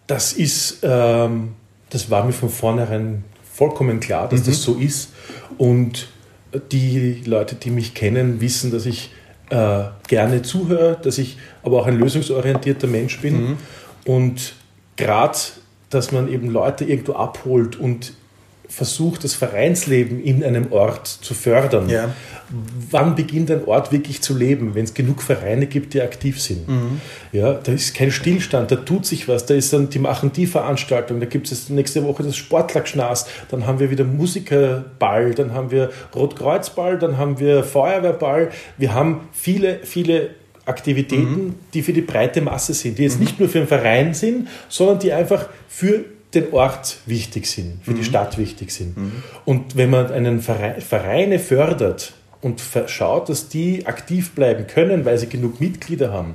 Das 0.07 0.35
ist... 0.35 0.81
Ähm 0.83 1.55
das 1.91 2.11
war 2.11 2.25
mir 2.25 2.33
von 2.33 2.49
vornherein 2.49 3.25
vollkommen 3.53 4.01
klar, 4.01 4.29
dass 4.29 4.41
mhm. 4.41 4.47
das 4.47 4.63
so 4.63 4.75
ist. 4.77 5.13
Und 5.59 6.09
die 6.73 7.23
Leute, 7.25 7.55
die 7.55 7.71
mich 7.71 7.95
kennen, 7.95 8.41
wissen, 8.41 8.71
dass 8.71 8.87
ich 8.87 9.13
äh, 9.51 9.85
gerne 10.09 10.43
zuhöre, 10.43 10.99
dass 11.03 11.19
ich 11.19 11.37
aber 11.63 11.81
auch 11.81 11.87
ein 11.87 11.99
lösungsorientierter 11.99 12.87
Mensch 12.87 13.21
bin. 13.21 13.43
Mhm. 13.51 13.57
Und 14.05 14.55
gerade, 14.97 15.39
dass 15.91 16.13
man 16.13 16.29
eben 16.33 16.49
Leute 16.51 16.85
irgendwo 16.85 17.15
abholt 17.15 17.77
und 17.77 18.15
versucht, 18.71 19.25
das 19.25 19.35
Vereinsleben 19.35 20.23
in 20.23 20.45
einem 20.45 20.73
Ort 20.73 21.09
zu 21.09 21.35
fördern. 21.35 21.89
Ja. 21.89 22.15
Wann 22.91 23.17
beginnt 23.17 23.51
ein 23.51 23.65
Ort 23.65 23.93
wirklich 23.93 24.23
zu 24.23 24.37
leben, 24.37 24.75
wenn 24.75 24.85
es 24.85 24.95
genug 24.95 25.23
Vereine 25.23 25.67
gibt, 25.67 25.93
die 25.93 26.01
aktiv 26.01 26.41
sind? 26.41 26.69
Mhm. 26.69 27.01
Ja, 27.33 27.55
da 27.55 27.73
ist 27.73 27.95
kein 27.95 28.13
Stillstand, 28.13 28.71
da 28.71 28.77
tut 28.77 29.07
sich 29.07 29.29
was, 29.29 29.45
da 29.47 29.55
ist 29.55 29.73
dann, 29.73 29.91
die 29.91 29.99
machen 29.99 30.33
die 30.33 30.47
Veranstaltung, 30.47 31.21
da 31.21 31.27
gibt 31.27 31.51
es 31.51 31.69
nächste 31.69 32.05
Woche 32.05 32.23
das 32.23 32.37
Sportlergschnaß, 32.37 33.27
dann 33.51 33.67
haben 33.67 33.81
wir 33.81 33.91
wieder 33.91 34.05
Musikerball, 34.05 35.35
dann 35.35 35.53
haben 35.53 35.71
wir 35.71 35.91
Rotkreuzball, 36.15 36.99
dann 36.99 37.19
haben 37.19 37.41
wir 37.41 37.65
Feuerwehrball. 37.65 38.51
Wir 38.79 38.95
haben 38.95 39.29
viele, 39.33 39.81
viele 39.83 40.31
Aktivitäten, 40.65 41.47
mhm. 41.47 41.55
die 41.75 41.83
für 41.83 41.93
die 41.93 42.03
breite 42.03 42.41
Masse 42.41 42.75
sind, 42.75 42.99
die 42.99 43.03
jetzt 43.03 43.19
mhm. 43.19 43.25
nicht 43.25 43.41
nur 43.41 43.49
für 43.49 43.59
einen 43.59 43.69
Verein 43.69 44.15
sind, 44.15 44.49
sondern 44.69 45.01
die 45.01 45.13
einfach 45.13 45.49
für 45.69 46.05
den 46.35 46.53
Ort 46.53 46.99
wichtig 47.07 47.47
sind, 47.47 47.85
für 47.85 47.93
mhm. 47.93 47.97
die 47.97 48.05
Stadt 48.05 48.39
wichtig 48.39 48.71
sind. 48.71 48.97
Mhm. 48.97 49.23
Und 49.45 49.77
wenn 49.77 49.91
man 49.91 50.11
einen 50.13 50.41
Verein, 50.41 50.81
Vereine 50.81 51.39
fördert 51.39 52.13
und 52.41 52.63
schaut, 52.87 53.29
dass 53.29 53.49
die 53.49 53.87
aktiv 53.87 54.33
bleiben 54.33 54.67
können, 54.67 55.05
weil 55.05 55.19
sie 55.19 55.29
genug 55.29 55.61
Mitglieder 55.61 56.13
haben, 56.13 56.35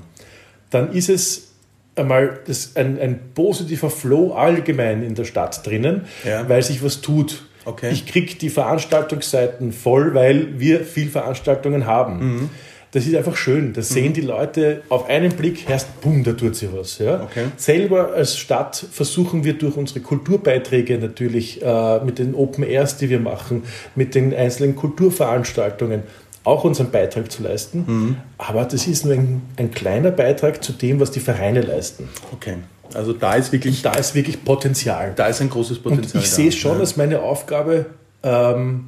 dann 0.70 0.92
ist 0.92 1.10
es 1.10 1.54
einmal 1.96 2.40
das 2.46 2.75
ein, 2.75 3.00
ein 3.00 3.20
positiver 3.34 3.90
Flow 3.90 4.34
allgemein 4.34 5.02
in 5.02 5.16
der 5.16 5.24
Stadt 5.24 5.66
drinnen, 5.66 6.02
ja. 6.25 6.48
weil 6.50 6.62
sich 6.62 6.84
was 6.84 7.02
tut. 7.02 7.46
Okay. 7.64 7.90
Ich 7.92 8.06
kriege 8.06 8.36
die 8.36 8.50
Veranstaltungsseiten 8.50 9.72
voll, 9.72 10.14
weil 10.14 10.60
wir 10.60 10.82
viel 10.82 11.10
Veranstaltungen 11.10 11.86
haben. 11.86 12.20
Mhm 12.20 12.50
das 12.96 13.06
ist 13.06 13.14
einfach 13.14 13.36
schön. 13.36 13.74
Da 13.74 13.82
sehen 13.82 14.10
mhm. 14.10 14.14
die 14.14 14.22
Leute 14.22 14.82
auf 14.88 15.10
einen 15.10 15.34
Blick, 15.34 15.70
erst 15.70 16.00
bumm, 16.00 16.24
da 16.24 16.32
tut 16.32 16.56
sie 16.56 16.70
was. 16.72 16.98
Ja? 16.98 17.24
Okay. 17.24 17.48
Selber 17.58 18.14
als 18.14 18.38
Stadt 18.38 18.86
versuchen 18.90 19.44
wir 19.44 19.58
durch 19.58 19.75
unsere 19.75 20.00
Kulturbeiträge 20.00 20.98
natürlich 20.98 21.62
äh, 21.62 22.00
mit 22.06 22.20
den 22.20 22.34
Open 22.34 22.64
Airs, 22.64 22.96
die 22.96 23.10
wir 23.10 23.20
machen, 23.20 23.64
mit 23.96 24.16
den 24.16 24.34
einzelnen 24.34 24.78
Kulturveranstaltungen 24.78 26.04
auch 26.46 26.64
unseren 26.64 26.90
Beitrag 26.90 27.30
zu 27.30 27.44
leisten. 27.44 27.84
Mhm. 27.86 28.18
Aber 28.38 28.64
das 28.64 28.88
ist 28.88 29.04
nur 29.04 29.16
ein, 29.16 29.42
ein, 29.58 29.72
kleiner 29.72 30.12
Beitrag 30.12 30.64
zu 30.64 30.72
dem, 30.72 31.02
was 31.02 31.12
die 31.12 31.20
Vereine 31.20 31.60
leisten. 31.60 32.08
Okay. 32.32 32.56
Also 32.94 33.12
da 33.12 33.36
ist 33.36 33.52
wirklich. 33.52 33.82
Da 33.82 33.92
ist 33.92 34.16
wirklich 34.16 34.46
Potenzial. 34.46 35.12
Da 35.18 35.28
ist 35.28 35.42
ein 35.42 35.50
großes 35.50 35.80
Potenzial. 35.80 36.16
Und 36.16 36.24
ich 36.24 36.32
sehe 36.32 36.48
es 36.48 36.56
schon 36.56 36.75
ja. 36.75 36.80
als 36.80 36.96
meine 36.96 37.20
Aufgabe, 37.24 37.88
ähm, 38.24 38.86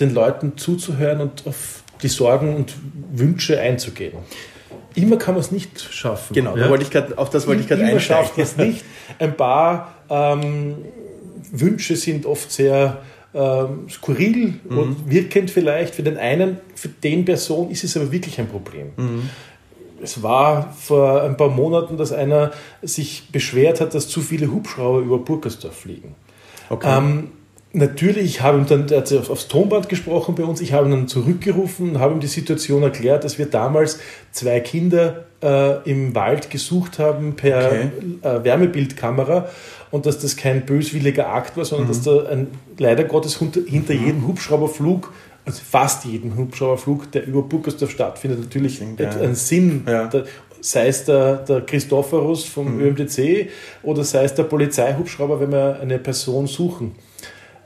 den 0.00 0.14
Leuten 0.14 0.56
zuzuhören 0.56 1.20
und 1.20 1.46
auf 1.46 1.83
die 2.04 2.08
Sorgen 2.08 2.54
und 2.54 2.74
Wünsche 3.12 3.60
einzugehen. 3.60 4.12
Immer 4.94 5.16
kann 5.16 5.34
man 5.34 5.40
es 5.40 5.50
nicht 5.50 5.80
schaffen. 5.80 6.34
Genau, 6.34 6.56
ja? 6.56 6.68
wollte 6.68 6.84
ich 6.84 6.90
grad, 6.90 7.18
auf 7.18 7.30
das 7.30 7.48
wollte 7.48 7.62
ich 7.62 7.68
gerade 7.68 7.82
einsteigen. 7.82 8.00
schafft 8.00 8.36
man 8.36 8.46
es 8.46 8.56
nicht. 8.56 8.84
Ein 9.18 9.36
paar 9.36 9.94
ähm, 10.08 10.76
Wünsche 11.50 11.96
sind 11.96 12.26
oft 12.26 12.52
sehr 12.52 13.02
ähm, 13.34 13.88
skurril 13.90 14.60
mhm. 14.68 14.78
und 14.78 15.10
wirkend 15.10 15.50
vielleicht. 15.50 15.96
Für 15.96 16.04
den 16.04 16.16
einen, 16.16 16.58
für 16.76 16.88
den 16.88 17.24
Person 17.24 17.70
ist 17.70 17.82
es 17.82 17.96
aber 17.96 18.12
wirklich 18.12 18.38
ein 18.38 18.48
Problem. 18.48 18.92
Mhm. 18.96 19.28
Es 20.00 20.22
war 20.22 20.72
vor 20.72 21.22
ein 21.22 21.36
paar 21.36 21.48
Monaten, 21.48 21.96
dass 21.96 22.12
einer 22.12 22.52
sich 22.82 23.30
beschwert 23.32 23.80
hat, 23.80 23.94
dass 23.94 24.06
zu 24.08 24.20
viele 24.20 24.52
Hubschrauber 24.52 25.00
über 25.00 25.18
Burgersdorf 25.18 25.74
fliegen. 25.74 26.14
Okay. 26.68 26.98
Ähm, 26.98 27.30
Natürlich 27.76 28.40
habe 28.40 28.60
ich 28.60 28.68
dann, 28.68 28.88
er 28.88 28.98
hat 28.98 29.12
aufs 29.28 29.48
Tonband 29.48 29.88
gesprochen 29.88 30.36
bei 30.36 30.44
uns, 30.44 30.60
ich 30.60 30.72
habe 30.72 30.86
ihn 30.86 30.92
dann 30.92 31.08
zurückgerufen, 31.08 31.98
habe 31.98 32.14
ihm 32.14 32.20
die 32.20 32.28
Situation 32.28 32.84
erklärt, 32.84 33.24
dass 33.24 33.36
wir 33.36 33.46
damals 33.46 33.98
zwei 34.30 34.60
Kinder 34.60 35.24
äh, 35.42 35.82
im 35.90 36.14
Wald 36.14 36.50
gesucht 36.50 37.00
haben 37.00 37.34
per 37.34 37.66
okay. 37.66 37.90
äh, 38.22 38.44
Wärmebildkamera 38.44 39.48
und 39.90 40.06
dass 40.06 40.20
das 40.20 40.36
kein 40.36 40.64
böswilliger 40.64 41.28
Akt 41.28 41.56
war, 41.56 41.64
sondern 41.64 41.88
mhm. 41.88 41.92
dass 41.92 42.02
da 42.02 42.26
ein, 42.26 42.46
leider 42.78 43.02
Gottes 43.02 43.38
hinter, 43.38 43.60
mhm. 43.60 44.06
jedem 44.06 44.26
Hubschrauberflug 44.28 45.12
also 45.46 45.60
fast 45.62 46.06
jeden 46.06 46.36
Hubschrauberflug, 46.36 47.12
der 47.12 47.26
über 47.26 47.42
Burgersdorf 47.42 47.90
stattfindet, 47.90 48.40
natürlich 48.40 48.80
einen 48.80 49.34
Sinn. 49.34 49.82
Ja. 49.86 50.06
Der, 50.06 50.24
sei 50.62 50.86
es 50.88 51.04
der, 51.04 51.36
der 51.36 51.60
Christophorus 51.60 52.44
vom 52.44 52.76
mhm. 52.76 52.80
ÖMDC 52.80 53.50
oder 53.82 54.02
sei 54.04 54.24
es 54.24 54.34
der 54.34 54.44
Polizeihubschrauber, 54.44 55.38
wenn 55.40 55.52
wir 55.52 55.78
eine 55.80 55.98
Person 55.98 56.46
suchen. 56.46 56.94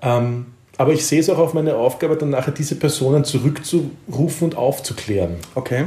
Ähm, 0.02 0.46
aber 0.78 0.92
ich 0.92 1.04
sehe 1.04 1.18
es 1.18 1.28
auch 1.28 1.38
auf 1.38 1.54
meine 1.54 1.74
Aufgabe, 1.74 2.16
dann 2.16 2.30
nachher 2.30 2.52
diese 2.52 2.76
Personen 2.76 3.24
zurückzurufen 3.24 4.44
und 4.44 4.56
aufzuklären. 4.56 5.36
Okay. 5.56 5.86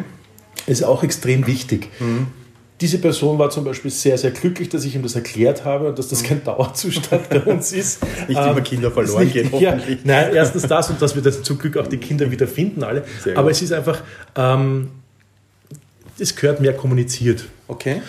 Ist 0.68 0.84
auch 0.84 1.01
extrem 1.03 1.48
wichtig. 1.48 1.88
Mhm. 2.00 2.27
Diese 2.82 2.98
Person 2.98 3.39
war 3.39 3.50
zum 3.51 3.63
Beispiel 3.63 3.89
sehr, 3.89 4.18
sehr 4.18 4.32
glücklich, 4.32 4.68
dass 4.68 4.84
ich 4.84 4.96
ihm 4.96 5.03
das 5.03 5.15
erklärt 5.15 5.63
habe 5.63 5.89
und 5.89 6.00
dass 6.00 6.10
das 6.10 6.24
mhm. 6.24 6.27
kein 6.27 6.44
Dauerzustand 6.44 7.30
bei 7.30 7.41
uns 7.41 7.72
ist. 7.72 8.03
nicht 8.27 8.38
ähm, 8.38 8.50
immer 8.50 8.62
Kinder 8.62 8.91
verloren 8.91 9.24
nicht, 9.24 9.34
gehen, 9.34 9.50
hoffentlich. 9.51 10.00
Ja, 10.00 10.03
nein, 10.03 10.36
erstens 10.36 10.63
das 10.63 10.89
und 10.89 11.01
dass 11.01 11.15
wir 11.15 11.22
das 11.22 11.41
zum 11.41 11.58
Glück 11.58 11.77
auch 11.77 11.88
die 11.88 11.98
Kinder 11.98 12.30
wieder 12.30 12.48
finden, 12.48 12.84
alle. 12.84 13.06
Sehr 13.24 13.38
Aber 13.38 13.48
gut. 13.48 13.51
es 13.51 13.62
ist 13.62 13.72
einfach, 13.72 14.01
ähm, 14.36 14.89
es 16.20 16.36
gehört 16.36 16.60
mehr 16.60 16.74
kommuniziert. 16.74 17.46
Okay. 17.68 18.01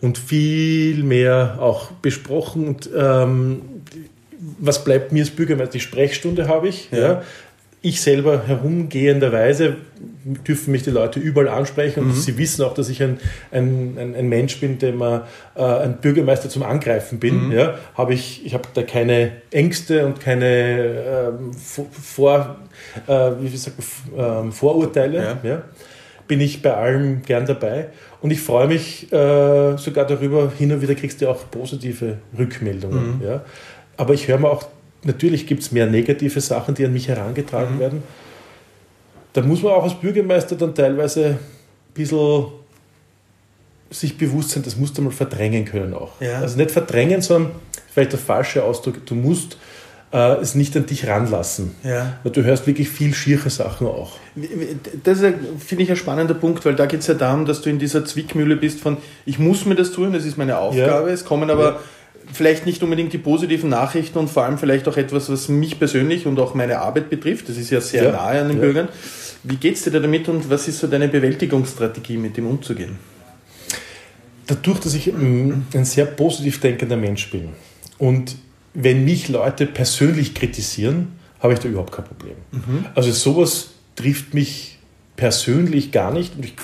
Und 0.00 0.18
viel 0.18 1.02
mehr 1.02 1.56
auch 1.60 1.92
besprochen 1.92 2.68
und 2.68 2.90
ähm, 2.94 3.62
was 4.58 4.84
bleibt 4.84 5.12
mir 5.12 5.20
als 5.20 5.30
Bürgermeister? 5.30 5.72
Die 5.72 5.80
Sprechstunde 5.80 6.48
habe 6.48 6.68
ich. 6.68 6.90
Ja. 6.90 6.98
ja. 6.98 7.22
Ich 7.82 8.00
selber 8.00 8.42
herumgehenderweise 8.46 9.76
dürfen 10.24 10.72
mich 10.72 10.82
die 10.82 10.90
Leute 10.90 11.20
überall 11.20 11.48
ansprechen 11.48 12.00
und 12.00 12.08
mhm. 12.08 12.14
sie 12.14 12.36
wissen 12.36 12.64
auch, 12.64 12.74
dass 12.74 12.88
ich 12.88 13.00
ein, 13.00 13.20
ein, 13.52 13.96
ein, 13.96 14.14
ein 14.16 14.28
Mensch 14.28 14.58
bin, 14.58 14.78
dem 14.78 15.00
äh, 15.02 15.20
ein 15.54 15.98
Bürgermeister 15.98 16.48
zum 16.48 16.64
Angreifen 16.64 17.20
bin. 17.20 17.46
Mhm. 17.46 17.52
Ja, 17.52 17.78
habe 17.94 18.14
ich 18.14 18.44
ich 18.44 18.54
habe 18.54 18.64
da 18.74 18.82
keine 18.82 19.32
Ängste 19.52 20.04
und 20.04 20.18
keine 20.18 21.38
ähm, 21.38 21.52
Vor, 21.52 22.56
äh, 23.06 23.12
wie 23.40 23.56
sagt 23.56 23.76
ähm, 24.16 24.50
Vorurteile. 24.50 25.38
Ja. 25.44 25.48
ja. 25.48 25.62
Bin 26.26 26.40
ich 26.40 26.62
bei 26.62 26.74
allem 26.74 27.22
gern 27.22 27.46
dabei. 27.46 27.90
Und 28.20 28.32
ich 28.32 28.40
freue 28.40 28.66
mich 28.66 29.12
äh, 29.12 29.76
sogar 29.76 30.06
darüber, 30.06 30.50
hin 30.58 30.72
und 30.72 30.82
wieder 30.82 30.96
kriegst 30.96 31.20
du 31.20 31.28
auch 31.28 31.48
positive 31.48 32.16
Rückmeldungen. 32.36 33.18
Mhm. 33.18 33.24
Ja. 33.24 33.44
Aber 33.96 34.14
ich 34.14 34.28
höre 34.28 34.38
mir 34.38 34.50
auch, 34.50 34.66
natürlich 35.02 35.46
gibt 35.46 35.62
es 35.62 35.72
mehr 35.72 35.86
negative 35.86 36.40
Sachen, 36.40 36.74
die 36.74 36.84
an 36.84 36.92
mich 36.92 37.08
herangetragen 37.08 37.76
mhm. 37.76 37.80
werden. 37.80 38.02
Da 39.32 39.42
muss 39.42 39.62
man 39.62 39.72
auch 39.72 39.84
als 39.84 39.94
Bürgermeister 39.94 40.56
dann 40.56 40.74
teilweise 40.74 41.26
ein 41.26 41.38
bisschen 41.94 42.46
sich 43.90 44.18
bewusst 44.18 44.50
sein, 44.50 44.62
das 44.62 44.76
musst 44.76 44.98
du 44.98 45.02
mal 45.02 45.12
verdrängen 45.12 45.64
können 45.64 45.94
auch. 45.94 46.20
Ja. 46.20 46.40
Also 46.40 46.56
nicht 46.56 46.70
verdrängen, 46.70 47.22
sondern 47.22 47.52
vielleicht 47.92 48.12
der 48.12 48.18
falsche 48.18 48.64
Ausdruck, 48.64 49.06
du 49.06 49.14
musst 49.14 49.58
äh, 50.12 50.40
es 50.40 50.54
nicht 50.54 50.76
an 50.76 50.86
dich 50.86 51.06
ranlassen. 51.06 51.74
Ja. 51.84 52.18
Weil 52.22 52.32
du 52.32 52.42
hörst 52.42 52.66
wirklich 52.66 52.88
viel 52.88 53.14
schiere 53.14 53.48
Sachen 53.50 53.86
auch. 53.86 54.16
Das 55.04 55.20
finde 55.20 55.84
ich, 55.84 55.90
ein 55.90 55.96
spannender 55.96 56.34
Punkt, 56.34 56.64
weil 56.64 56.74
da 56.74 56.86
geht 56.86 57.00
es 57.00 57.06
ja 57.06 57.14
darum, 57.14 57.44
dass 57.44 57.62
du 57.62 57.70
in 57.70 57.78
dieser 57.78 58.04
Zwickmühle 58.04 58.56
bist 58.56 58.80
von, 58.80 58.96
ich 59.24 59.38
muss 59.38 59.66
mir 59.66 59.76
das 59.76 59.92
tun, 59.92 60.12
das 60.12 60.24
ist 60.24 60.36
meine 60.36 60.58
Aufgabe, 60.58 61.08
ja. 61.08 61.14
es 61.14 61.24
kommen 61.24 61.50
aber... 61.50 61.64
Ja 61.64 61.80
vielleicht 62.32 62.66
nicht 62.66 62.82
unbedingt 62.82 63.12
die 63.12 63.18
positiven 63.18 63.70
Nachrichten 63.70 64.18
und 64.18 64.28
vor 64.28 64.44
allem 64.44 64.58
vielleicht 64.58 64.88
auch 64.88 64.96
etwas, 64.96 65.30
was 65.30 65.48
mich 65.48 65.78
persönlich 65.78 66.26
und 66.26 66.38
auch 66.38 66.54
meine 66.54 66.80
Arbeit 66.80 67.10
betrifft. 67.10 67.48
Das 67.48 67.56
ist 67.56 67.70
ja 67.70 67.80
sehr 67.80 68.04
ja, 68.04 68.12
nahe 68.12 68.40
an 68.40 68.48
den 68.48 68.58
ja. 68.58 68.62
Bürgern. 68.62 68.88
Wie 69.42 69.56
geht 69.56 69.76
es 69.76 69.84
dir 69.84 69.90
da 69.90 70.00
damit 70.00 70.28
und 70.28 70.50
was 70.50 70.66
ist 70.68 70.78
so 70.78 70.86
deine 70.86 71.08
Bewältigungsstrategie, 71.08 72.16
mit 72.16 72.36
dem 72.36 72.46
umzugehen? 72.46 72.98
Dadurch, 74.46 74.80
dass 74.80 74.94
ich 74.94 75.08
ein 75.08 75.84
sehr 75.84 76.06
positiv 76.06 76.60
denkender 76.60 76.96
Mensch 76.96 77.30
bin 77.30 77.50
und 77.98 78.36
wenn 78.74 79.04
mich 79.04 79.28
Leute 79.28 79.66
persönlich 79.66 80.34
kritisieren, 80.34 81.08
habe 81.40 81.54
ich 81.54 81.60
da 81.60 81.68
überhaupt 81.68 81.92
kein 81.92 82.04
Problem. 82.04 82.36
Mhm. 82.52 82.86
Also 82.94 83.10
sowas 83.10 83.70
trifft 83.94 84.34
mich 84.34 84.78
persönlich 85.16 85.92
gar 85.92 86.12
nicht. 86.12 86.36
Und 86.36 86.44
ich 86.44 86.54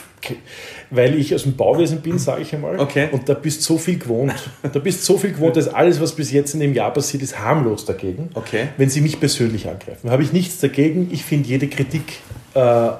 weil 0.93 1.19
ich 1.19 1.35
aus 1.35 1.45
dem 1.45 1.57
Bauwesen 1.57 2.03
bin, 2.03 2.19
sage 2.19 2.43
ich 2.43 2.55
einmal. 2.55 2.79
Okay. 2.79 3.09
Und 3.13 3.29
da 3.29 3.35
bist 3.35 3.63
so 3.63 3.79
viel 3.79 3.99
gewohnt. 3.99 4.35
Da 4.63 4.79
bist 4.79 5.05
so 5.05 5.17
viel 5.17 5.33
gewohnt, 5.33 5.57
dass 5.57 5.69
alles, 5.69 6.01
was 6.01 6.15
bis 6.15 6.31
jetzt 6.31 6.53
in 6.55 6.61
dem 6.61 6.75
Jahr 6.75 6.93
passiert, 6.93 7.23
ist 7.23 7.39
harmlos 7.39 7.87
dagegen. 7.87 8.29
Okay. 8.35 8.69
Wenn 8.77 8.91
sie 8.91 9.01
mich 9.01 9.19
persönlich 9.19 9.69
angreifen, 9.69 10.11
habe 10.11 10.23
ich 10.23 10.33
nichts 10.33 10.61
dagegen. 10.61 11.09
Ich 11.11 11.25
finde 11.25 11.49
jede 11.49 11.69
Kritik 11.69 12.21
äh, 12.55 12.91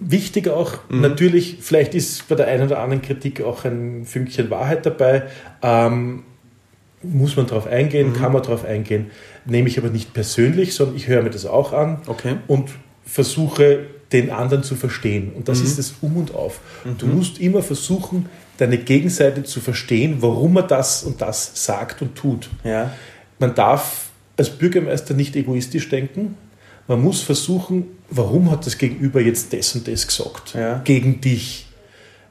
wichtig 0.00 0.48
auch. 0.48 0.74
Mhm. 0.88 1.00
Natürlich, 1.02 1.58
vielleicht 1.60 1.94
ist 1.94 2.28
bei 2.28 2.34
der 2.34 2.48
einen 2.48 2.64
oder 2.64 2.80
anderen 2.80 3.00
Kritik 3.00 3.42
auch 3.42 3.64
ein 3.64 4.04
Fünkchen 4.04 4.50
Wahrheit 4.50 4.84
dabei. 4.84 5.22
Ähm, 5.62 6.24
muss 7.02 7.36
man 7.36 7.46
darauf 7.46 7.68
eingehen, 7.68 8.10
mhm. 8.10 8.14
kann 8.14 8.32
man 8.32 8.42
darauf 8.42 8.64
eingehen. 8.64 9.12
Nehme 9.44 9.68
ich 9.68 9.78
aber 9.78 9.88
nicht 9.88 10.14
persönlich, 10.14 10.74
sondern 10.74 10.96
ich 10.96 11.06
höre 11.06 11.22
mir 11.22 11.30
das 11.30 11.46
auch 11.46 11.72
an 11.72 12.02
okay. 12.08 12.36
und 12.48 12.70
versuche 13.04 13.86
den 14.12 14.30
anderen 14.30 14.62
zu 14.62 14.74
verstehen. 14.74 15.32
Und 15.34 15.48
das 15.48 15.60
mhm. 15.60 15.66
ist 15.66 15.78
das 15.78 15.94
Um 16.00 16.16
und 16.16 16.34
Auf. 16.34 16.60
Mhm. 16.84 16.98
Du 16.98 17.06
musst 17.06 17.40
immer 17.40 17.62
versuchen, 17.62 18.26
deine 18.56 18.78
Gegenseite 18.78 19.44
zu 19.44 19.60
verstehen, 19.60 20.16
warum 20.20 20.56
er 20.56 20.62
das 20.64 21.02
und 21.02 21.20
das 21.20 21.64
sagt 21.64 22.02
und 22.02 22.14
tut. 22.16 22.48
Ja. 22.64 22.92
Man 23.38 23.54
darf 23.54 24.08
als 24.36 24.50
Bürgermeister 24.50 25.14
nicht 25.14 25.36
egoistisch 25.36 25.88
denken. 25.88 26.36
Man 26.86 27.02
muss 27.02 27.20
versuchen, 27.20 27.86
warum 28.08 28.50
hat 28.50 28.66
das 28.66 28.78
Gegenüber 28.78 29.20
jetzt 29.20 29.52
das 29.52 29.74
und 29.74 29.86
das 29.86 30.06
gesagt? 30.06 30.54
Ja. 30.54 30.80
Gegen 30.84 31.20
dich. 31.20 31.66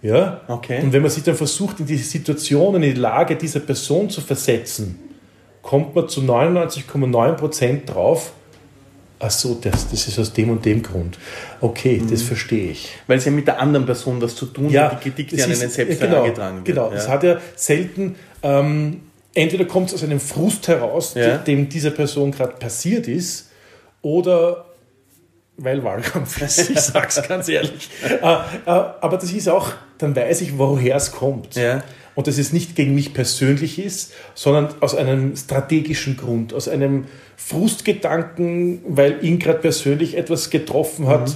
Ja? 0.01 0.41
Okay. 0.47 0.81
Und 0.81 0.93
wenn 0.93 1.01
man 1.01 1.11
sich 1.11 1.23
dann 1.23 1.35
versucht, 1.35 1.79
in 1.79 1.85
die 1.85 1.97
Situation, 1.97 2.75
in 2.75 2.81
die 2.81 2.93
Lage 2.93 3.35
dieser 3.35 3.59
Person 3.59 4.09
zu 4.09 4.21
versetzen, 4.21 4.99
kommt 5.61 5.95
man 5.95 6.07
zu 6.07 6.21
99,9 6.21 7.33
Prozent 7.33 7.89
drauf, 7.89 8.31
ach 9.19 9.31
so, 9.31 9.55
das, 9.55 9.89
das 9.89 10.07
ist 10.07 10.19
aus 10.19 10.33
dem 10.33 10.49
und 10.49 10.65
dem 10.65 10.83
Grund. 10.83 11.17
Okay, 11.61 11.99
mhm. 11.99 12.09
das 12.09 12.21
verstehe 12.21 12.71
ich. 12.71 12.89
Weil 13.07 13.17
es 13.17 13.25
ja 13.25 13.31
mit 13.31 13.47
der 13.47 13.59
anderen 13.59 13.85
Person 13.85 14.21
was 14.21 14.35
zu 14.35 14.45
tun 14.47 14.69
ja, 14.69 14.91
hat, 14.91 15.03
die 15.03 15.09
Kritik, 15.09 15.29
die 15.29 15.41
an 15.41 15.51
einen 15.51 15.69
selbst 15.69 15.99
genau, 15.99 16.17
herangetragen 16.17 16.57
wird. 16.57 16.65
Genau, 16.65 16.91
es 16.91 17.07
hat 17.07 17.23
ja 17.23 17.39
selten, 17.55 18.15
ähm, 18.43 19.01
entweder 19.33 19.65
kommt 19.65 19.89
es 19.89 19.95
aus 19.95 20.03
einem 20.03 20.19
Frust 20.19 20.67
heraus, 20.67 21.13
ja. 21.15 21.37
dem 21.37 21.69
dieser 21.69 21.91
Person 21.91 22.31
gerade 22.31 22.53
passiert 22.53 23.07
ist, 23.07 23.49
oder 24.01 24.65
weil 25.57 25.83
Wahlkampf 25.83 26.41
ist, 26.41 26.69
ich 26.69 26.79
sag's 26.79 27.21
ganz 27.27 27.49
ehrlich. 27.49 27.89
Äh, 28.03 28.15
äh, 28.15 28.39
aber 28.65 29.17
das 29.17 29.31
ist 29.31 29.49
auch, 29.49 29.73
dann 29.97 30.15
weiß 30.15 30.41
ich, 30.41 30.57
woher 30.57 30.95
es 30.95 31.11
kommt. 31.11 31.55
Ja. 31.55 31.83
Und 32.17 32.25
dass 32.25 32.39
es 32.39 32.51
nicht 32.51 32.75
gegen 32.75 32.95
mich 32.95 33.13
persönlich 33.13 33.77
ist, 33.77 34.11
sondern 34.33 34.69
aus 34.79 34.95
einem 34.95 35.35
strategischen 35.35 36.17
Grund, 36.17 36.51
aus 36.51 36.67
einem 36.67 37.05
Frustgedanken, 37.35 38.79
weil 38.87 39.23
ihn 39.23 39.37
gerade 39.37 39.59
persönlich 39.59 40.17
etwas 40.17 40.49
getroffen 40.49 41.05
hat. 41.07 41.29
Mhm. 41.29 41.35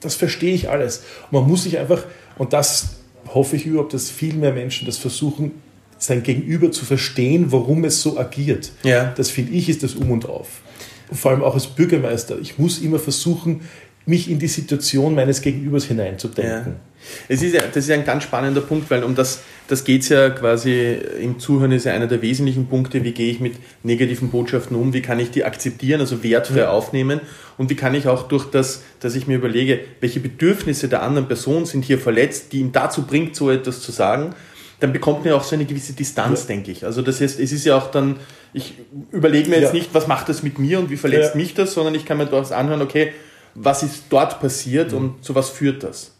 Das 0.00 0.14
verstehe 0.14 0.54
ich 0.54 0.70
alles. 0.70 1.02
Und 1.30 1.40
man 1.40 1.46
muss 1.46 1.64
sich 1.64 1.78
einfach, 1.78 2.02
und 2.38 2.54
das 2.54 2.96
hoffe 3.34 3.56
ich 3.56 3.66
überhaupt, 3.66 3.92
dass 3.92 4.08
viel 4.08 4.32
mehr 4.32 4.54
Menschen 4.54 4.86
das 4.86 4.96
versuchen, 4.96 5.52
sein 5.98 6.22
Gegenüber 6.22 6.72
zu 6.72 6.86
verstehen, 6.86 7.52
warum 7.52 7.84
es 7.84 8.00
so 8.00 8.18
agiert. 8.18 8.72
Ja. 8.84 9.12
Das 9.18 9.28
finde 9.28 9.52
ich 9.52 9.68
ist 9.68 9.82
das 9.82 9.94
Um 9.94 10.10
und 10.10 10.26
Auf. 10.26 10.62
Und 11.10 11.18
vor 11.18 11.32
allem 11.32 11.42
auch 11.42 11.52
als 11.52 11.66
Bürgermeister. 11.66 12.38
Ich 12.40 12.58
muss 12.58 12.78
immer 12.78 12.98
versuchen, 12.98 13.68
mich 14.06 14.30
in 14.30 14.38
die 14.38 14.48
Situation 14.48 15.14
meines 15.14 15.42
Gegenübers 15.42 15.84
hineinzudenken. 15.84 16.72
Ja. 16.72 16.80
Es 17.28 17.42
ist 17.42 17.54
ja, 17.54 17.62
das 17.62 17.84
ist 17.84 17.90
ein 17.90 18.04
ganz 18.04 18.24
spannender 18.24 18.60
Punkt, 18.60 18.90
weil 18.90 19.04
um 19.04 19.14
das, 19.14 19.42
das 19.68 19.84
geht 19.84 20.02
es 20.02 20.08
ja 20.08 20.30
quasi 20.30 20.98
im 21.20 21.38
Zuhören 21.38 21.72
ist 21.72 21.84
ja 21.84 21.92
einer 21.92 22.06
der 22.06 22.22
wesentlichen 22.22 22.66
Punkte, 22.68 23.04
wie 23.04 23.12
gehe 23.12 23.30
ich 23.30 23.40
mit 23.40 23.54
negativen 23.82 24.30
Botschaften 24.30 24.76
um, 24.76 24.92
wie 24.92 25.02
kann 25.02 25.18
ich 25.18 25.30
die 25.30 25.44
akzeptieren, 25.44 26.00
also 26.00 26.22
wertfrei 26.22 26.60
ja. 26.60 26.70
aufnehmen 26.70 27.20
und 27.58 27.70
wie 27.70 27.76
kann 27.76 27.94
ich 27.94 28.08
auch 28.08 28.28
durch 28.28 28.44
das, 28.46 28.82
dass 29.00 29.14
ich 29.14 29.26
mir 29.26 29.36
überlege, 29.36 29.80
welche 30.00 30.20
Bedürfnisse 30.20 30.88
der 30.88 31.02
anderen 31.02 31.28
Person 31.28 31.66
sind 31.66 31.84
hier 31.84 31.98
verletzt, 31.98 32.52
die 32.52 32.60
ihn 32.60 32.72
dazu 32.72 33.02
bringt, 33.02 33.36
so 33.36 33.50
etwas 33.50 33.80
zu 33.80 33.92
sagen, 33.92 34.34
dann 34.80 34.92
bekommt 34.92 35.20
man 35.20 35.28
ja 35.28 35.36
auch 35.36 35.44
so 35.44 35.54
eine 35.54 35.64
gewisse 35.64 35.94
Distanz, 35.94 36.42
ja. 36.42 36.46
denke 36.48 36.70
ich. 36.70 36.84
Also 36.84 37.00
das 37.02 37.20
heißt, 37.20 37.40
es 37.40 37.52
ist 37.52 37.64
ja 37.64 37.76
auch 37.76 37.90
dann, 37.90 38.16
ich 38.52 38.74
überlege 39.10 39.48
mir 39.48 39.56
jetzt 39.56 39.68
ja. 39.68 39.72
nicht, 39.72 39.94
was 39.94 40.06
macht 40.06 40.28
das 40.28 40.42
mit 40.42 40.58
mir 40.58 40.78
und 40.78 40.90
wie 40.90 40.96
verletzt 40.96 41.30
ja. 41.34 41.36
mich 41.36 41.54
das, 41.54 41.72
sondern 41.72 41.94
ich 41.94 42.04
kann 42.04 42.18
mir 42.18 42.26
durchaus 42.26 42.52
anhören, 42.52 42.82
okay, 42.82 43.12
was 43.54 43.82
ist 43.82 44.04
dort 44.10 44.40
passiert 44.40 44.92
mhm. 44.92 44.98
und 44.98 45.24
zu 45.24 45.34
was 45.34 45.48
führt 45.48 45.82
das? 45.82 46.15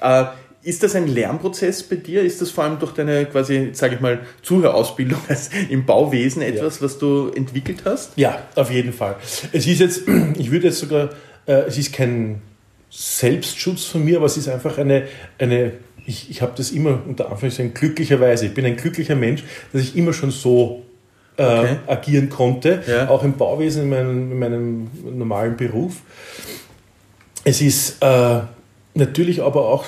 Äh, 0.00 0.24
ist 0.62 0.82
das 0.82 0.94
ein 0.94 1.08
Lernprozess 1.08 1.82
bei 1.82 1.96
dir? 1.96 2.22
Ist 2.22 2.40
das 2.40 2.50
vor 2.50 2.64
allem 2.64 2.78
durch 2.78 2.92
deine 2.92 3.26
quasi, 3.26 3.70
sage 3.74 3.96
ich 3.96 4.00
mal, 4.00 4.20
Zuhörausbildung 4.42 5.20
im 5.68 5.84
Bauwesen 5.84 6.42
etwas, 6.42 6.80
was 6.80 6.98
du 6.98 7.30
entwickelt 7.34 7.82
hast? 7.84 8.12
Ja, 8.16 8.42
auf 8.54 8.70
jeden 8.70 8.92
Fall. 8.92 9.16
Es 9.52 9.66
ist 9.66 9.80
jetzt, 9.80 10.02
ich 10.38 10.50
würde 10.50 10.68
jetzt 10.68 10.78
sogar, 10.78 11.10
äh, 11.46 11.64
es 11.66 11.76
ist 11.76 11.92
kein 11.92 12.40
Selbstschutz 12.90 13.84
von 13.84 14.04
mir, 14.04 14.16
aber 14.16 14.26
es 14.26 14.36
ist 14.36 14.48
einfach 14.48 14.78
eine, 14.78 15.06
eine 15.38 15.72
ich, 16.06 16.30
ich 16.30 16.42
habe 16.42 16.52
das 16.56 16.70
immer 16.70 17.00
unter 17.06 17.30
Anführungszeichen 17.30 17.74
glücklicherweise, 17.74 18.46
ich 18.46 18.54
bin 18.54 18.64
ein 18.64 18.76
glücklicher 18.76 19.16
Mensch, 19.16 19.44
dass 19.72 19.82
ich 19.82 19.96
immer 19.96 20.12
schon 20.12 20.30
so 20.30 20.84
äh, 21.36 21.42
okay. 21.42 21.76
agieren 21.86 22.28
konnte, 22.28 22.82
ja. 22.86 23.08
auch 23.08 23.22
im 23.22 23.34
Bauwesen, 23.34 23.84
in 23.84 23.88
meinem, 23.88 24.32
in 24.32 24.38
meinem, 24.38 24.90
normalen 25.18 25.56
Beruf. 25.56 25.96
Es 27.44 27.60
ist 27.60 28.02
äh, 28.02 28.40
natürlich 28.94 29.42
aber 29.42 29.68
auch, 29.68 29.86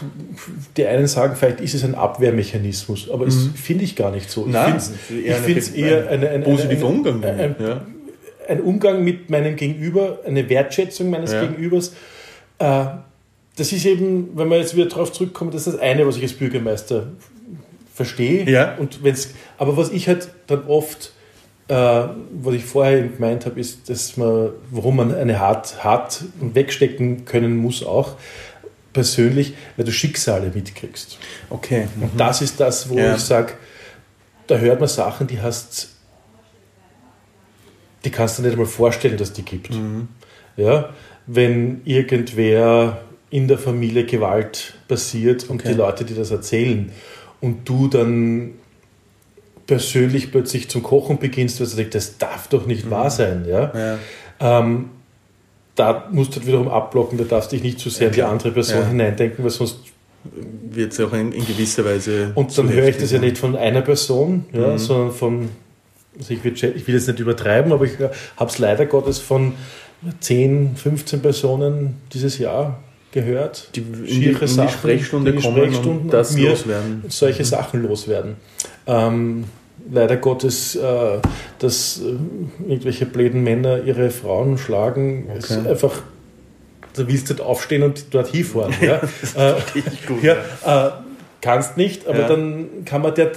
die 0.76 0.86
einen 0.86 1.06
sagen, 1.06 1.36
vielleicht 1.36 1.60
ist 1.60 1.74
es 1.74 1.84
ein 1.84 1.94
Abwehrmechanismus, 1.94 3.08
aber 3.10 3.24
das 3.24 3.36
mhm. 3.36 3.54
finde 3.54 3.84
ich 3.84 3.96
gar 3.96 4.10
nicht 4.10 4.30
so. 4.30 4.46
Nein, 4.46 4.76
ich 4.76 5.34
finde 5.34 5.60
es 5.60 5.70
eher 5.70 6.08
ein, 6.08 6.26
ein, 6.26 6.42
positiver 6.42 6.86
Umgang. 6.86 7.22
Ein, 7.24 7.56
ja. 7.58 7.86
ein, 8.48 8.60
Umgang 8.60 9.04
mit 9.04 9.30
meinem 9.30 9.56
Gegenüber, 9.56 10.18
eine 10.26 10.48
Wertschätzung 10.48 11.10
meines 11.10 11.32
ja. 11.32 11.42
Gegenübers. 11.42 11.94
Äh, 12.58 12.86
das 13.56 13.72
ist 13.72 13.86
eben, 13.86 14.36
wenn 14.36 14.48
wir 14.50 14.58
jetzt 14.58 14.76
wieder 14.76 14.86
darauf 14.86 15.12
zurückkommen, 15.12 15.50
das 15.52 15.66
ist 15.66 15.74
das 15.74 15.80
eine, 15.80 16.06
was 16.06 16.16
ich 16.16 16.22
als 16.22 16.34
Bürgermeister 16.34 17.06
verstehe. 17.94 18.44
Ja. 18.50 18.74
Und 18.76 19.02
wenn's, 19.02 19.30
aber 19.56 19.76
was 19.76 19.90
ich 19.90 20.08
halt 20.08 20.28
dann 20.48 20.64
oft, 20.66 21.12
äh, 21.68 21.74
was 21.74 22.54
ich 22.54 22.64
vorher 22.64 23.02
gemeint 23.02 23.46
habe, 23.46 23.58
ist, 23.58 23.88
dass 23.88 24.16
man, 24.16 24.50
warum 24.70 24.96
man 24.96 25.14
eine 25.14 25.38
hart, 25.38 25.82
hart 25.84 26.24
wegstecken 26.40 27.24
können 27.24 27.56
muss 27.56 27.86
auch 27.86 28.16
persönlich, 28.96 29.52
weil 29.76 29.84
du 29.84 29.92
Schicksale 29.92 30.50
mitkriegst. 30.54 31.18
Okay. 31.50 31.86
Mhm. 31.94 32.02
Und 32.04 32.18
das 32.18 32.40
ist 32.40 32.58
das, 32.58 32.88
wo 32.88 32.96
ja. 32.96 33.14
ich 33.14 33.20
sage, 33.20 33.52
da 34.46 34.56
hört 34.56 34.80
man 34.80 34.88
Sachen, 34.88 35.26
die 35.26 35.42
hast, 35.42 35.90
die 38.06 38.10
kannst 38.10 38.38
du 38.38 38.42
nicht 38.42 38.52
einmal 38.52 38.66
vorstellen, 38.66 39.18
dass 39.18 39.34
die 39.34 39.42
gibt. 39.42 39.70
Mhm. 39.70 40.08
Ja, 40.56 40.94
wenn 41.26 41.82
irgendwer 41.84 43.02
in 43.28 43.48
der 43.48 43.58
Familie 43.58 44.06
Gewalt 44.06 44.72
passiert 44.88 45.44
und 45.44 45.60
okay. 45.60 45.72
die 45.72 45.74
Leute, 45.74 46.06
die 46.06 46.14
das 46.14 46.30
erzählen 46.30 46.90
und 47.42 47.68
du 47.68 47.88
dann 47.88 48.54
persönlich 49.66 50.30
plötzlich 50.30 50.70
zum 50.70 50.82
Kochen 50.82 51.18
beginnst, 51.18 51.60
weil 51.60 51.66
du 51.66 51.76
denkst, 51.76 51.92
das 51.92 52.16
darf 52.16 52.48
doch 52.48 52.64
nicht 52.64 52.86
mhm. 52.86 52.90
wahr 52.92 53.10
sein. 53.10 53.44
Ja? 53.46 53.72
ja. 53.74 53.98
Ähm, 54.40 54.88
da 55.76 56.08
musst 56.10 56.32
du 56.32 56.36
halt 56.36 56.48
wiederum 56.48 56.68
abblocken, 56.68 57.18
da 57.18 57.24
darfst 57.24 57.52
dich 57.52 57.62
nicht 57.62 57.78
zu 57.78 57.90
sehr 57.90 58.04
ja, 58.04 58.08
in 58.08 58.14
die 58.14 58.22
andere 58.22 58.50
Person 58.50 58.80
ja. 58.80 58.88
hineindenken, 58.88 59.44
weil 59.44 59.50
sonst 59.50 59.78
wird 60.70 60.92
es 60.92 61.00
auch 61.00 61.12
in, 61.12 61.30
in, 61.32 61.46
gewisser 61.46 61.84
Weise. 61.84 62.32
Und 62.34 62.56
dann 62.58 62.72
höre 62.72 62.88
ich 62.88 62.96
das 62.96 63.12
ja 63.12 63.18
nicht 63.18 63.38
von 63.38 63.54
einer 63.54 63.82
Person, 63.82 64.46
ja, 64.52 64.72
mhm. 64.72 64.78
sondern 64.78 65.12
von, 65.12 65.48
also 66.18 66.34
ich, 66.34 66.42
will, 66.42 66.52
ich 66.52 66.86
will 66.86 66.94
jetzt 66.94 67.06
nicht 67.06 67.20
übertreiben, 67.20 67.72
aber 67.72 67.84
ich 67.84 67.92
habe 68.36 68.50
es 68.50 68.58
leider 68.58 68.86
Gottes 68.86 69.18
von 69.18 69.52
10, 70.20 70.76
15 70.76 71.20
Personen 71.20 71.96
dieses 72.12 72.38
Jahr 72.38 72.80
gehört, 73.12 73.70
die 73.76 73.84
schiere 74.06 74.42
in 74.42 74.46
Sachen, 74.48 74.66
die 74.66 74.72
Sprechstunde 74.72 75.32
die 75.32 75.40
kommen 75.40 75.56
Sprechstunden 75.56 76.02
und 76.02 76.12
das 76.12 76.34
mir 76.34 76.50
loswerden. 76.50 77.04
solche 77.08 77.42
mhm. 77.42 77.46
Sachen 77.46 77.82
loswerden. 77.82 78.36
Ähm, 78.86 79.44
leider 79.90 80.16
Gottes, 80.16 80.76
äh, 80.76 81.18
dass 81.58 82.00
äh, 82.00 82.68
irgendwelche 82.68 83.06
bläden 83.06 83.42
Männer 83.42 83.82
ihre 83.84 84.10
Frauen 84.10 84.58
schlagen, 84.58 85.26
okay. 85.28 85.38
ist 85.38 85.66
einfach, 85.66 86.02
da 86.94 87.06
willst 87.06 87.28
du 87.28 87.34
nicht 87.34 87.42
aufstehen 87.42 87.82
und 87.82 88.14
dort 88.14 88.28
hinfahren. 88.28 88.74
ja? 88.80 88.96
äh, 89.34 89.54
gut, 90.06 90.22
ja, 90.22 90.34
äh, 90.64 90.90
kannst 91.40 91.76
nicht, 91.76 92.06
aber 92.06 92.20
ja. 92.20 92.28
dann 92.28 92.84
kann 92.84 93.02
man 93.02 93.14
der 93.14 93.32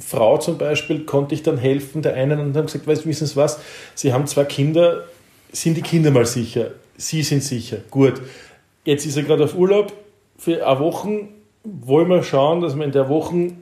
Frau 0.00 0.38
zum 0.38 0.58
Beispiel, 0.58 1.04
konnte 1.04 1.34
ich 1.34 1.42
dann 1.42 1.58
helfen, 1.58 2.02
der 2.02 2.14
einen, 2.14 2.40
und 2.40 2.56
haben 2.56 2.66
gesagt, 2.66 2.86
weißt 2.86 3.04
du, 3.04 3.08
wissen 3.08 3.26
Sie 3.26 3.36
was, 3.36 3.60
Sie 3.94 4.12
haben 4.12 4.26
zwei 4.26 4.44
Kinder, 4.44 5.04
sind 5.52 5.76
die 5.76 5.82
Kinder 5.82 6.10
mal 6.10 6.26
sicher? 6.26 6.70
Sie 6.96 7.22
sind 7.22 7.42
sicher, 7.42 7.78
gut 7.90 8.20
Jetzt 8.84 9.06
ist 9.06 9.16
er 9.16 9.22
gerade 9.22 9.44
auf 9.44 9.54
Urlaub 9.54 9.92
für 10.36 10.66
eine 10.66 10.80
Woche. 10.80 11.28
Wollen 11.64 12.08
wir 12.08 12.22
schauen, 12.24 12.60
dass 12.60 12.74
wir 12.76 12.84
in 12.84 12.90
der 12.90 13.08
Woche, 13.08 13.52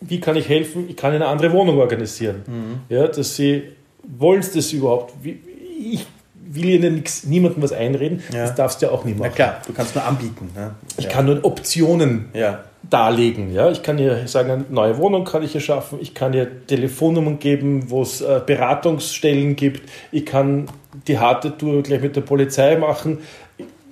wie 0.00 0.20
kann 0.20 0.36
ich 0.36 0.48
helfen? 0.48 0.86
Ich 0.88 0.96
kann 0.96 1.12
eine 1.12 1.26
andere 1.26 1.52
Wohnung 1.52 1.78
organisieren. 1.78 2.42
Mhm. 2.46 2.94
Ja, 2.94 3.06
dass 3.06 3.36
sie, 3.36 3.62
wollen 4.02 4.42
sie 4.42 4.58
das 4.58 4.72
überhaupt? 4.72 5.14
Ich 5.22 6.06
will 6.34 6.68
ihnen 6.68 6.96
nichts, 6.96 7.24
niemandem 7.24 7.62
was 7.62 7.72
einreden. 7.72 8.22
Ja. 8.32 8.42
Das 8.42 8.54
darfst 8.54 8.82
du 8.82 8.86
ja 8.86 8.92
auch 8.92 9.04
nicht 9.04 9.18
machen. 9.18 9.30
Na 9.30 9.34
klar, 9.34 9.62
du 9.66 9.72
kannst 9.72 9.94
nur 9.94 10.04
anbieten. 10.04 10.50
Ne? 10.54 10.72
Ich 10.96 11.04
ja. 11.04 11.10
kann 11.10 11.26
nur 11.26 11.44
Optionen 11.44 12.30
ja. 12.34 12.64
darlegen. 12.88 13.52
Ja? 13.52 13.70
Ich 13.70 13.82
kann 13.82 13.98
ihr 13.98 14.26
sagen, 14.26 14.50
eine 14.50 14.64
neue 14.68 14.98
Wohnung 14.98 15.24
kann 15.24 15.42
ich 15.42 15.54
ihr 15.54 15.60
schaffen. 15.60 15.98
Ich 16.02 16.14
kann 16.14 16.32
ihr 16.32 16.66
Telefonnummern 16.66 17.38
geben, 17.38 17.90
wo 17.90 18.02
es 18.02 18.20
äh, 18.20 18.40
Beratungsstellen 18.44 19.54
gibt. 19.54 19.88
Ich 20.10 20.26
kann 20.26 20.66
die 21.06 21.18
harte 21.18 21.56
Tour 21.56 21.82
gleich 21.82 22.00
mit 22.00 22.16
der 22.16 22.22
Polizei 22.22 22.76
machen 22.76 23.18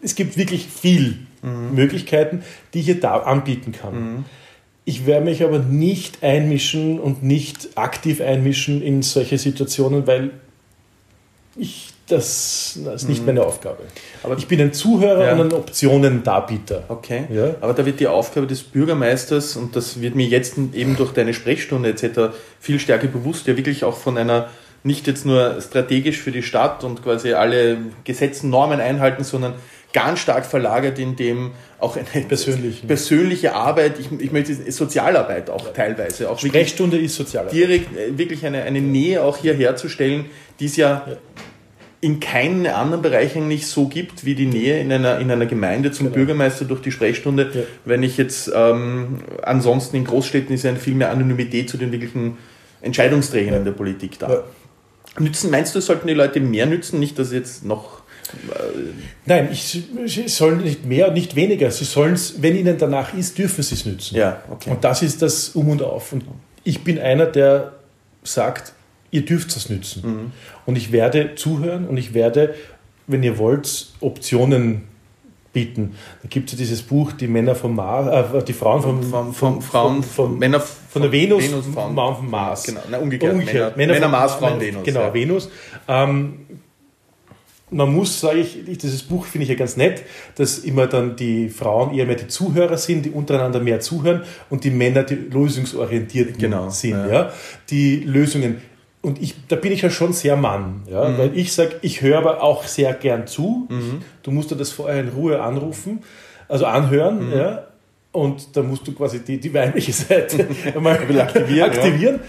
es 0.02 0.14
gibt 0.14 0.36
wirklich 0.36 0.66
viel 0.66 1.18
mhm. 1.42 1.74
Möglichkeiten, 1.74 2.42
die 2.74 2.80
ich 2.80 2.86
hier 2.86 3.00
da 3.00 3.18
anbieten 3.18 3.72
kann. 3.72 3.94
Mhm. 3.94 4.24
Ich 4.88 5.05
werde 5.05 5.27
mich 5.27 5.44
aber 5.44 5.59
nicht 5.59 6.22
einmischen 6.22 6.98
und 6.98 7.22
nicht 7.22 7.68
aktiv 7.74 8.22
einmischen 8.22 8.81
in 8.81 9.03
solche 9.03 9.37
Situationen, 9.37 10.07
weil 10.07 10.31
ich 11.59 11.90
das, 12.07 12.79
das 12.83 13.03
ist 13.03 13.09
nicht 13.11 13.20
mhm. 13.20 13.27
meine 13.27 13.42
Aufgabe. 13.42 13.83
Aber 14.22 14.38
ich 14.38 14.48
bin 14.48 14.59
ein 14.62 14.72
Zuhörer 14.72 15.27
ja. 15.27 15.33
und 15.35 15.40
ein 15.40 15.53
Optionen-Darbieter. 15.53 16.85
Okay. 16.88 17.24
Ja? 17.31 17.57
Aber 17.61 17.74
da 17.74 17.85
wird 17.85 18.01
die 18.01 18.07
Aufgabe 18.07 18.46
des 18.46 18.62
Bürgermeisters, 18.62 19.57
und 19.57 19.77
das 19.77 20.01
wird 20.01 20.14
mir 20.14 20.27
jetzt 20.27 20.57
eben 20.72 20.96
durch 20.96 21.12
deine 21.12 21.35
Sprechstunde 21.35 21.90
etc. 21.90 22.35
viel 22.59 22.81
stärker 22.81 23.09
bewusst, 23.09 23.46
ja 23.46 23.59
wirklich 23.59 23.85
auch 23.85 23.98
von 23.98 24.16
einer 24.16 24.48
nicht 24.85 25.07
jetzt 25.07 25.27
nur 25.27 25.61
strategisch 25.61 26.16
für 26.16 26.33
die 26.33 26.42
Stadt 26.42 26.83
und 26.83 27.03
quasi 27.03 27.35
alle 27.35 27.77
Gesetzen, 28.05 28.48
Normen 28.48 28.81
einhalten, 28.81 29.22
sondern 29.22 29.53
ganz 29.92 30.20
stark 30.20 30.46
verlagert 30.46 30.98
in 30.98 31.14
dem 31.14 31.51
auch 31.78 31.96
eine 31.96 32.24
persönliche, 32.28 32.86
persönliche 32.86 33.54
Arbeit, 33.54 33.98
ich, 33.98 34.08
ich 34.20 34.32
möchte 34.32 34.54
Sozialarbeit 34.70 35.50
auch 35.50 35.72
teilweise. 35.72 36.30
Auch 36.30 36.38
Sprechstunde 36.38 36.98
ist 36.98 37.14
Sozialarbeit. 37.14 37.54
Direkt, 37.54 37.96
äh, 37.96 38.16
wirklich 38.16 38.44
eine, 38.44 38.62
eine 38.62 38.80
Nähe 38.80 39.22
auch 39.22 39.36
hier 39.36 39.54
herzustellen, 39.54 40.26
die 40.60 40.66
es 40.66 40.76
ja, 40.76 41.04
ja 41.06 41.16
in 42.00 42.20
keinen 42.20 42.66
anderen 42.66 43.02
Bereichen 43.02 43.48
nicht 43.48 43.66
so 43.66 43.88
gibt 43.88 44.24
wie 44.24 44.34
die 44.36 44.46
Nähe 44.46 44.80
in 44.80 44.92
einer, 44.92 45.18
in 45.18 45.30
einer 45.30 45.46
Gemeinde 45.46 45.90
zum 45.90 46.06
genau. 46.06 46.16
Bürgermeister 46.16 46.64
durch 46.64 46.80
die 46.80 46.92
Sprechstunde. 46.92 47.50
Ja. 47.52 47.60
Wenn 47.84 48.02
ich 48.04 48.16
jetzt 48.16 48.50
ähm, 48.54 49.22
ansonsten 49.42 49.96
in 49.96 50.04
Großstädten 50.04 50.54
ist 50.54 50.62
ja 50.62 50.74
viel 50.76 50.94
mehr 50.94 51.10
Anonymität 51.10 51.68
zu 51.68 51.76
den 51.76 51.90
wirklichen 51.90 52.38
Entscheidungsträgern 52.82 53.54
ja. 53.54 53.58
in 53.58 53.64
der 53.64 53.72
Politik 53.72 54.18
da. 54.18 54.44
Nützen, 55.18 55.50
meinst 55.50 55.74
du, 55.74 55.80
sollten 55.80 56.06
die 56.06 56.14
Leute 56.14 56.38
mehr 56.38 56.66
nützen? 56.66 57.00
Nicht, 57.00 57.18
dass 57.18 57.32
jetzt 57.32 57.64
noch 57.64 57.97
Nein, 59.26 59.48
ich, 59.52 59.84
sie 60.06 60.28
sollen 60.28 60.62
nicht 60.62 60.84
mehr, 60.84 61.10
nicht 61.10 61.36
weniger. 61.36 61.70
Sie 61.70 61.84
sollen 61.84 62.14
es, 62.14 62.42
wenn 62.42 62.56
ihnen 62.56 62.78
danach 62.78 63.14
ist, 63.14 63.38
dürfen 63.38 63.62
sie 63.62 63.74
es 63.74 63.86
nützen. 63.86 64.16
Ja, 64.16 64.42
okay. 64.50 64.70
Und 64.70 64.84
das 64.84 65.02
ist 65.02 65.22
das 65.22 65.50
Um 65.50 65.68
und 65.68 65.82
Auf. 65.82 66.12
Und 66.12 66.24
ich 66.64 66.84
bin 66.84 66.98
einer, 66.98 67.26
der 67.26 67.72
sagt, 68.22 68.72
ihr 69.10 69.24
dürft 69.24 69.56
es 69.56 69.68
nützen. 69.68 70.02
Mhm. 70.04 70.32
Und 70.66 70.76
ich 70.76 70.92
werde 70.92 71.34
zuhören 71.34 71.86
und 71.86 71.96
ich 71.96 72.14
werde 72.14 72.54
wenn 73.08 73.22
ihr 73.22 73.38
wollt, 73.38 73.88
Optionen 74.00 74.86
bieten. 75.52 75.96
Da 76.22 76.28
gibt 76.28 76.48
es 76.48 76.52
ja 76.52 76.58
dieses 76.58 76.82
Buch, 76.82 77.12
die 77.12 77.26
Männer 77.26 77.54
vom 77.54 77.74
Mars, 77.74 78.32
äh, 78.32 78.44
die 78.44 78.52
Frauen 78.52 78.82
vom, 78.82 79.02
vom, 79.02 79.34
vom, 79.34 79.62
Frauen, 79.62 80.02
vom, 80.02 80.38
Männer 80.38 80.60
von 80.60 81.02
der 81.02 81.10
Venus, 81.10 81.42
Venus 81.42 81.66
Frauen, 81.72 81.94
Frauen 81.94 82.16
vom 82.16 82.30
Mars. 82.30 82.64
Genau, 82.64 82.80
na, 82.88 82.98
umgekehrt. 82.98 83.32
umgekehrt. 83.32 83.76
Männer, 83.76 83.94
Männer, 83.94 84.06
Männer 84.06 84.18
Mars, 84.20 84.34
Frauen 84.34 84.60
Venus. 84.60 84.84
Genau, 84.84 85.00
ja. 85.00 85.14
Venus. 85.14 85.50
Ähm, 85.88 86.40
man 87.70 87.92
muss, 87.92 88.20
sage 88.20 88.40
ich, 88.40 88.64
dieses 88.78 89.02
Buch 89.02 89.26
finde 89.26 89.44
ich 89.44 89.50
ja 89.50 89.54
ganz 89.54 89.76
nett, 89.76 90.02
dass 90.37 90.59
immer 90.59 90.87
dann 90.87 91.16
die 91.16 91.48
Frauen 91.48 91.94
eher 91.94 92.07
mehr 92.07 92.16
die 92.16 92.28
Zuhörer 92.28 92.78
sind, 92.78 93.04
die 93.04 93.11
untereinander 93.11 93.61
mehr 93.61 93.81
zuhören 93.81 94.22
und 94.50 94.64
die 94.64 94.70
Männer 94.70 95.02
die 95.02 95.14
lösungsorientierten 95.14 96.38
genau, 96.38 96.70
sind. 96.70 96.92
Ja. 96.92 97.09
ja. 97.09 97.33
Die 97.70 98.00
Lösungen. 98.00 98.62
Und 99.00 99.22
ich, 99.22 99.35
da 99.46 99.57
bin 99.57 99.72
ich 99.72 99.83
ja 99.83 99.90
schon 99.90 100.12
sehr 100.12 100.37
Mann, 100.37 100.83
ja, 100.90 101.09
mhm. 101.09 101.18
weil 101.18 101.38
ich 101.38 101.52
sage, 101.52 101.76
ich 101.83 102.02
höre 102.02 102.18
aber 102.18 102.42
auch 102.42 102.64
sehr 102.64 102.92
gern 102.94 103.26
zu. 103.26 103.66
Mhm. 103.68 104.02
Du 104.22 104.31
musst 104.31 104.50
dir 104.50 104.57
das 104.57 104.72
vorher 104.72 105.00
in 105.00 105.09
Ruhe 105.09 105.40
anrufen, 105.40 106.02
also 106.48 106.66
anhören, 106.66 107.28
Mhm. 107.28 107.37
ja. 107.37 107.64
Und 108.11 108.57
da 108.57 108.62
musst 108.62 108.88
du 108.88 108.92
quasi 108.92 109.20
die, 109.20 109.38
die 109.38 109.52
weibliche 109.52 109.92
Seite 109.92 110.48
einmal 110.74 110.94
aktivieren, 111.20 111.70
aktivieren 111.70 112.20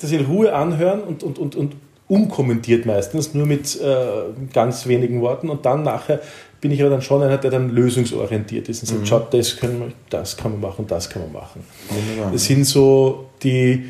das 0.00 0.12
in 0.12 0.24
Ruhe 0.24 0.54
anhören 0.54 1.02
und, 1.02 1.22
und, 1.22 1.38
und, 1.38 1.56
und 1.56 1.74
unkommentiert 2.08 2.86
meistens, 2.86 3.34
nur 3.34 3.46
mit 3.46 3.80
äh, 3.80 4.06
ganz 4.52 4.86
wenigen 4.86 5.20
Worten. 5.22 5.48
Und 5.48 5.64
dann 5.64 5.82
nachher 5.82 6.20
bin 6.60 6.70
ich 6.70 6.80
aber 6.80 6.90
dann 6.90 7.02
schon 7.02 7.22
einer, 7.22 7.38
der 7.38 7.50
dann 7.50 7.70
lösungsorientiert 7.70 8.68
ist 8.68 8.82
und 8.82 8.88
sagt, 8.88 9.00
Mhm. 9.02 9.06
schaut, 9.06 9.34
das, 9.34 9.56
können 9.56 9.80
wir, 9.80 9.92
das 10.10 10.36
kann 10.36 10.52
man 10.52 10.60
machen, 10.60 10.86
das 10.86 11.10
kann 11.10 11.22
man 11.22 11.32
machen. 11.32 11.62
Wunderbar. 11.90 12.32
Das 12.32 12.44
sind 12.44 12.64
so 12.64 13.26
die, 13.42 13.86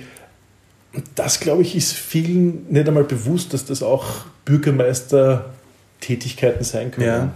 das 1.15 1.41
glaube 1.41 1.63
ich, 1.63 1.77
ist 1.77 1.93
vielen 1.93 2.67
nicht 2.71 2.87
einmal 2.89 3.05
bewusst, 3.05 3.53
dass 3.53 3.65
das 3.65 3.83
auch 3.83 4.05
Bürgermeistertätigkeiten 4.45 6.65
sein 6.65 6.91
können. 6.91 7.33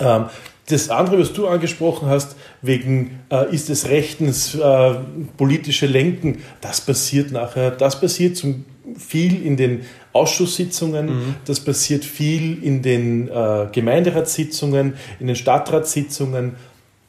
Ähm, 0.00 0.24
das 0.68 0.88
andere, 0.88 1.18
was 1.20 1.32
du 1.32 1.48
angesprochen 1.48 2.08
hast, 2.08 2.36
wegen 2.62 3.18
äh, 3.30 3.52
ist 3.54 3.70
es 3.70 3.88
rechtens 3.88 4.54
äh, 4.54 4.94
politische 5.36 5.86
Lenken, 5.86 6.38
das 6.60 6.80
passiert 6.80 7.32
nachher, 7.32 7.72
das 7.72 8.00
passiert 8.00 8.36
zum 8.36 8.64
viel 9.00 9.44
in 9.44 9.56
den 9.56 9.80
Ausschusssitzungen, 10.12 11.06
Mhm. 11.06 11.34
das 11.46 11.60
passiert 11.60 12.04
viel 12.04 12.62
in 12.62 12.82
den 12.82 13.28
äh, 13.28 13.66
Gemeinderatssitzungen, 13.72 14.94
in 15.18 15.26
den 15.28 15.36
Stadtratssitzungen. 15.36 16.54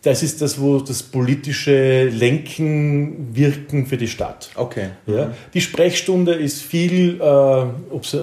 Das 0.03 0.23
ist 0.23 0.41
das, 0.41 0.59
wo 0.59 0.79
das 0.79 1.03
politische 1.03 2.05
Lenken, 2.05 3.35
Wirken 3.35 3.85
für 3.85 3.97
die 3.97 4.07
Stadt. 4.07 4.49
Okay. 4.55 4.87
Ja. 5.05 5.31
Die 5.53 5.61
Sprechstunde 5.61 6.33
ist 6.33 6.61
viel, 6.63 7.21
äh, 7.21 7.63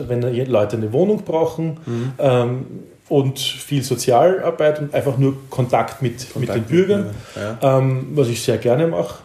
wenn 0.09 0.23
Leute 0.47 0.77
eine 0.77 0.93
Wohnung 0.93 1.23
brauchen 1.25 1.77
Mhm. 1.87 2.13
ähm, 2.19 2.67
und 3.09 3.39
viel 3.39 3.83
Sozialarbeit 3.85 4.81
und 4.81 4.93
einfach 4.95 5.19
nur 5.19 5.37
Kontakt 5.51 6.03
mit, 6.03 6.35
mit 6.37 6.49
den 6.53 6.65
Bürgern, 6.65 7.11
Ja. 7.37 7.79
ähm, 7.79 8.09
was 8.15 8.29
ich 8.29 8.43
sehr 8.43 8.59
gerne 8.59 8.87
mache. 8.89 9.21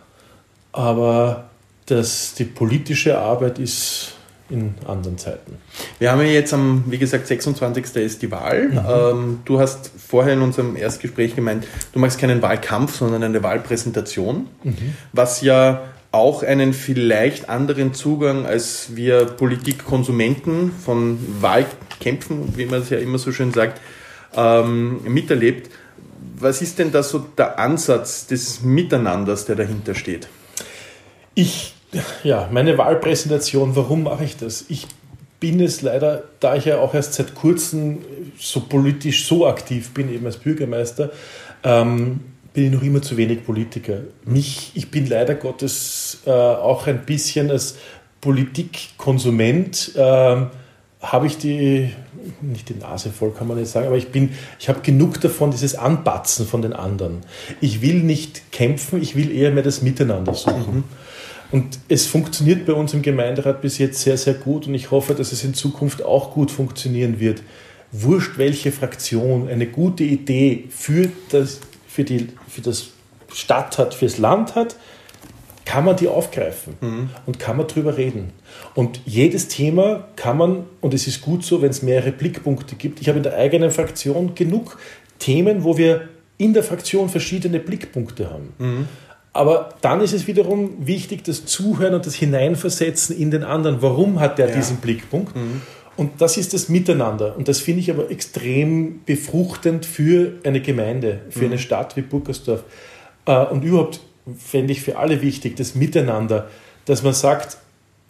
Aber 0.71 1.45
das, 1.87 2.33
die 2.35 2.45
politische 2.45 3.17
Arbeit 3.17 3.59
ist 3.59 4.13
in 4.53 4.75
anderen 4.87 5.17
Zeiten. 5.17 5.57
Wir 5.99 6.11
haben 6.11 6.21
ja 6.21 6.27
jetzt 6.27 6.53
am, 6.53 6.83
wie 6.87 6.97
gesagt, 6.99 7.27
26. 7.27 7.95
ist 7.97 8.21
die 8.21 8.31
Wahl. 8.31 8.69
Mhm. 8.69 8.79
Ähm, 8.87 9.39
du 9.45 9.59
hast 9.59 9.91
vorher 10.07 10.33
in 10.33 10.41
unserem 10.41 10.75
Erstgespräch 10.75 11.35
gemeint, 11.35 11.65
du 11.91 11.99
machst 11.99 12.19
keinen 12.19 12.41
Wahlkampf, 12.41 12.95
sondern 12.95 13.23
eine 13.23 13.41
Wahlpräsentation, 13.43 14.47
Mhm. 14.63 14.75
was 15.11 15.41
ja 15.41 15.81
auch 16.11 16.43
einen 16.43 16.73
vielleicht 16.73 17.49
anderen 17.49 17.95
Zugang 17.95 18.45
als 18.45 18.95
wir 18.95 19.25
Politikkonsumenten 19.25 20.71
von 20.71 21.17
Wahlkämpfen, 21.41 22.55
wie 22.55 22.65
man 22.67 22.81
es 22.81 22.91
ja 22.91 22.99
immer 22.99 23.17
so 23.17 23.31
schön 23.31 23.51
sagt, 23.51 23.81
ähm, 24.35 25.01
miterlebt. 25.05 25.71
Was 26.37 26.61
ist 26.61 26.77
denn 26.77 26.91
da 26.91 27.01
so 27.03 27.19
der 27.19 27.57
Ansatz 27.59 28.27
des 28.27 28.61
Miteinanders, 28.61 29.45
der 29.45 29.55
dahinter 29.55 29.95
steht? 29.95 30.27
Ich, 31.35 31.73
ja, 32.23 32.49
meine 32.51 32.77
Wahlpräsentation, 32.77 33.75
warum 33.75 34.03
mache 34.03 34.23
ich 34.23 34.37
das? 34.37 34.65
Ich 34.69 34.87
bin 35.39 35.59
es 35.59 35.81
leider, 35.81 36.23
da 36.39 36.55
ich 36.55 36.65
ja 36.65 36.79
auch 36.79 36.93
erst 36.93 37.15
seit 37.15 37.35
kurzem 37.35 37.99
so 38.39 38.61
politisch 38.61 39.25
so 39.25 39.45
aktiv 39.45 39.93
bin, 39.93 40.13
eben 40.13 40.25
als 40.25 40.37
Bürgermeister, 40.37 41.11
ähm, 41.63 42.21
bin 42.53 42.65
ich 42.65 42.71
noch 42.71 42.83
immer 42.83 43.01
zu 43.01 43.17
wenig 43.17 43.45
Politiker. 43.45 44.01
Mich, 44.25 44.71
ich 44.75 44.91
bin 44.91 45.07
leider 45.07 45.35
Gottes 45.35 46.21
äh, 46.25 46.31
auch 46.31 46.87
ein 46.87 47.05
bisschen 47.05 47.51
als 47.51 47.75
Politikkonsument, 48.21 49.91
ähm, 49.97 50.47
habe 51.01 51.27
ich 51.27 51.37
die, 51.37 51.89
nicht 52.41 52.69
die 52.69 52.75
Nase 52.75 53.09
voll, 53.09 53.31
kann 53.31 53.47
man 53.47 53.57
nicht 53.57 53.69
sagen, 53.69 53.87
aber 53.87 53.97
ich 53.97 54.09
bin, 54.09 54.29
ich 54.59 54.69
habe 54.69 54.79
genug 54.79 55.19
davon, 55.19 55.51
dieses 55.51 55.75
Anbatzen 55.75 56.47
von 56.47 56.61
den 56.61 56.71
anderen. 56.71 57.21
Ich 57.59 57.81
will 57.81 58.01
nicht 58.01 58.53
kämpfen, 58.53 59.01
ich 59.01 59.17
will 59.17 59.29
eher 59.29 59.51
mehr 59.51 59.63
das 59.63 59.81
Miteinander 59.81 60.33
suchen. 60.33 60.85
Und 61.53 61.77
es 61.87 62.07
funktioniert 62.07 62.65
bei 62.65 62.73
uns 62.73 62.95
im 62.95 63.03
Gemeinderat 63.03 63.61
bis 63.61 63.77
jetzt 63.77 64.01
sehr, 64.01 64.17
sehr 64.17 64.33
gut 64.33 64.65
und 64.65 64.73
ich 64.73 64.89
hoffe, 64.89 65.13
dass 65.13 65.31
es 65.31 65.43
in 65.43 65.53
Zukunft 65.53 66.03
auch 66.03 66.31
gut 66.31 66.49
funktionieren 66.49 67.19
wird. 67.19 67.43
Wurscht, 67.91 68.39
welche 68.39 68.71
Fraktion 68.71 69.47
eine 69.47 69.67
gute 69.67 70.03
Idee 70.03 70.63
für 70.71 71.11
das, 71.29 71.59
für 71.87 72.03
die, 72.03 72.29
für 72.47 72.61
das 72.61 72.87
Stadt 73.31 73.77
hat, 73.77 73.93
fürs 73.93 74.17
Land 74.17 74.55
hat, 74.55 74.77
kann 75.63 75.85
man 75.85 75.95
die 75.95 76.07
aufgreifen 76.07 76.73
und 77.27 77.37
kann 77.37 77.57
man 77.57 77.67
drüber 77.67 77.97
reden. 77.97 78.31
Und 78.73 79.01
jedes 79.05 79.47
Thema 79.47 80.07
kann 80.15 80.37
man, 80.37 80.63
und 80.81 80.95
es 80.95 81.05
ist 81.05 81.21
gut 81.21 81.45
so, 81.45 81.61
wenn 81.61 81.69
es 81.69 81.83
mehrere 81.83 82.11
Blickpunkte 82.11 82.73
gibt. 82.75 82.99
Ich 82.99 83.09
habe 83.09 83.17
in 83.17 83.23
der 83.23 83.37
eigenen 83.37 83.69
Fraktion 83.69 84.33
genug 84.33 84.79
Themen, 85.19 85.63
wo 85.63 85.77
wir 85.77 86.09
in 86.39 86.55
der 86.55 86.63
Fraktion 86.63 87.09
verschiedene 87.09 87.59
Blickpunkte 87.59 88.31
haben. 88.31 88.53
Aber 89.33 89.69
dann 89.81 89.99
ist 90.01 90.13
es 90.13 90.27
wiederum 90.27 90.85
wichtig, 90.85 91.23
das 91.23 91.45
Zuhören 91.45 91.95
und 91.95 92.05
das 92.05 92.13
Hineinversetzen 92.13 93.17
in 93.17 93.31
den 93.31 93.43
anderen. 93.43 93.81
Warum 93.81 94.19
hat 94.19 94.37
der 94.37 94.49
Ja. 94.49 94.55
diesen 94.55 94.77
Blickpunkt? 94.77 95.33
Und 95.95 96.21
das 96.21 96.37
ist 96.37 96.53
das 96.53 96.69
Miteinander. 96.69 97.35
Und 97.35 97.47
das 97.47 97.59
finde 97.59 97.81
ich 97.81 97.89
aber 97.91 98.11
extrem 98.11 99.01
befruchtend 99.05 99.85
für 99.85 100.33
eine 100.43 100.61
Gemeinde, 100.61 101.21
für 101.29 101.45
eine 101.45 101.57
Stadt 101.59 101.95
wie 101.95 102.01
Burgersdorf. 102.01 102.63
Äh, 103.25 103.45
Und 103.45 103.63
überhaupt 103.63 103.99
fände 104.37 104.71
ich 104.71 104.81
für 104.81 104.97
alle 104.97 105.21
wichtig, 105.21 105.55
das 105.55 105.75
Miteinander, 105.75 106.47
dass 106.85 107.03
man 107.03 107.13
sagt, 107.13 107.57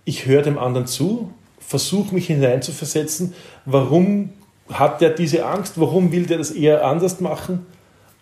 ich 0.05 0.25
höre 0.25 0.41
dem 0.41 0.57
anderen 0.57 0.88
zu, 0.88 1.31
versuche 1.59 2.13
mich 2.13 2.27
hineinzuversetzen, 2.27 3.33
warum 3.65 4.29
hat 4.71 5.01
der 5.01 5.09
diese 5.12 5.45
Angst, 5.45 5.73
warum 5.79 6.12
will 6.12 6.25
der 6.25 6.38
das 6.38 6.51
eher 6.51 6.86
anders 6.86 7.19
machen 7.21 7.65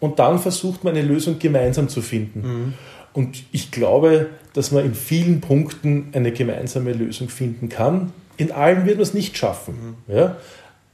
und 0.02 0.20
dann 0.20 0.40
versucht 0.40 0.84
man 0.84 0.98
eine 0.98 1.08
Lösung 1.08 1.40
gemeinsam 1.40 1.88
zu 1.88 2.02
finden. 2.02 2.74
Und 3.14 3.44
ich 3.54 3.72
glaube, 3.72 4.28
dass 4.54 4.72
man 4.72 4.84
in 4.84 4.96
vielen 4.96 5.40
Punkten 5.40 6.10
eine 6.14 6.32
gemeinsame 6.32 6.92
Lösung 6.92 7.30
finden 7.30 7.70
kann. 7.70 8.12
In 8.36 8.52
allen 8.52 8.86
wird 8.86 8.96
man 8.98 9.04
es 9.04 9.14
nicht 9.14 9.38
schaffen. 9.38 9.96
Ja? 10.08 10.38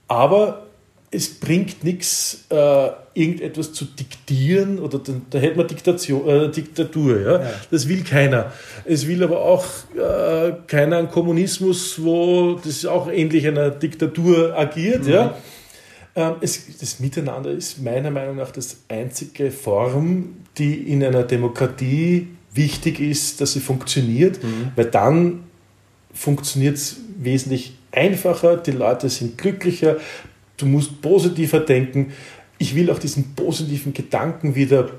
Aber 0.07 0.67
es 1.09 1.39
bringt 1.39 1.83
nichts, 1.83 2.45
äh, 2.49 2.89
irgendetwas 3.13 3.71
zu 3.71 3.85
diktieren 3.85 4.77
oder 4.77 4.99
da, 4.99 5.13
da 5.29 5.39
hätte 5.39 5.57
man 5.57 5.67
Diktation, 5.67 6.27
äh, 6.27 6.51
Diktatur. 6.51 7.21
Ja? 7.21 7.41
Ja. 7.41 7.51
Das 7.71 7.87
will 7.87 8.03
keiner. 8.03 8.51
Es 8.83 9.07
will 9.07 9.23
aber 9.23 9.41
auch 9.41 9.65
äh, 9.95 10.53
keiner 10.67 10.97
einen 10.97 11.09
Kommunismus, 11.09 12.03
wo 12.03 12.59
das 12.63 12.85
auch 12.85 13.09
ähnlich 13.09 13.47
einer 13.47 13.69
Diktatur 13.69 14.57
agiert. 14.57 15.07
Ja? 15.07 15.37
Ähm, 16.17 16.33
es, 16.41 16.77
das 16.79 16.99
Miteinander 16.99 17.51
ist 17.51 17.81
meiner 17.81 18.09
Meinung 18.11 18.37
nach 18.37 18.51
das 18.51 18.77
einzige 18.89 19.51
Form, 19.51 20.35
die 20.57 20.73
in 20.91 21.03
einer 21.03 21.23
Demokratie 21.23 22.27
wichtig 22.53 22.99
ist, 22.99 23.39
dass 23.39 23.53
sie 23.53 23.59
funktioniert, 23.59 24.39
weil 24.75 24.85
dann 24.85 25.43
funktioniert 26.11 26.75
es 26.77 26.95
wesentlich 27.19 27.77
einfacher, 27.91 28.57
die 28.57 28.71
Leute 28.71 29.09
sind 29.09 29.37
glücklicher, 29.37 29.97
du 30.57 30.65
musst 30.65 30.99
positiver 31.03 31.59
denken. 31.59 32.11
Ich 32.57 32.73
will 32.73 32.89
auch 32.89 32.97
diesen 32.97 33.35
positiven 33.35 33.93
Gedanken 33.93 34.55
wieder 34.55 34.89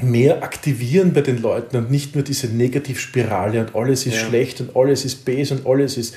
mehr 0.00 0.42
aktivieren 0.42 1.12
bei 1.12 1.20
den 1.20 1.42
Leuten 1.42 1.76
und 1.76 1.90
nicht 1.90 2.14
nur 2.14 2.24
diese 2.24 2.46
Negativspirale 2.46 3.60
und 3.60 3.74
alles 3.74 4.06
ist 4.06 4.14
Ja. 4.14 4.26
schlecht 4.28 4.62
und 4.62 4.74
alles 4.74 5.04
ist 5.04 5.26
böse 5.26 5.56
und 5.56 5.66
alles 5.66 5.98
ist 5.98 6.14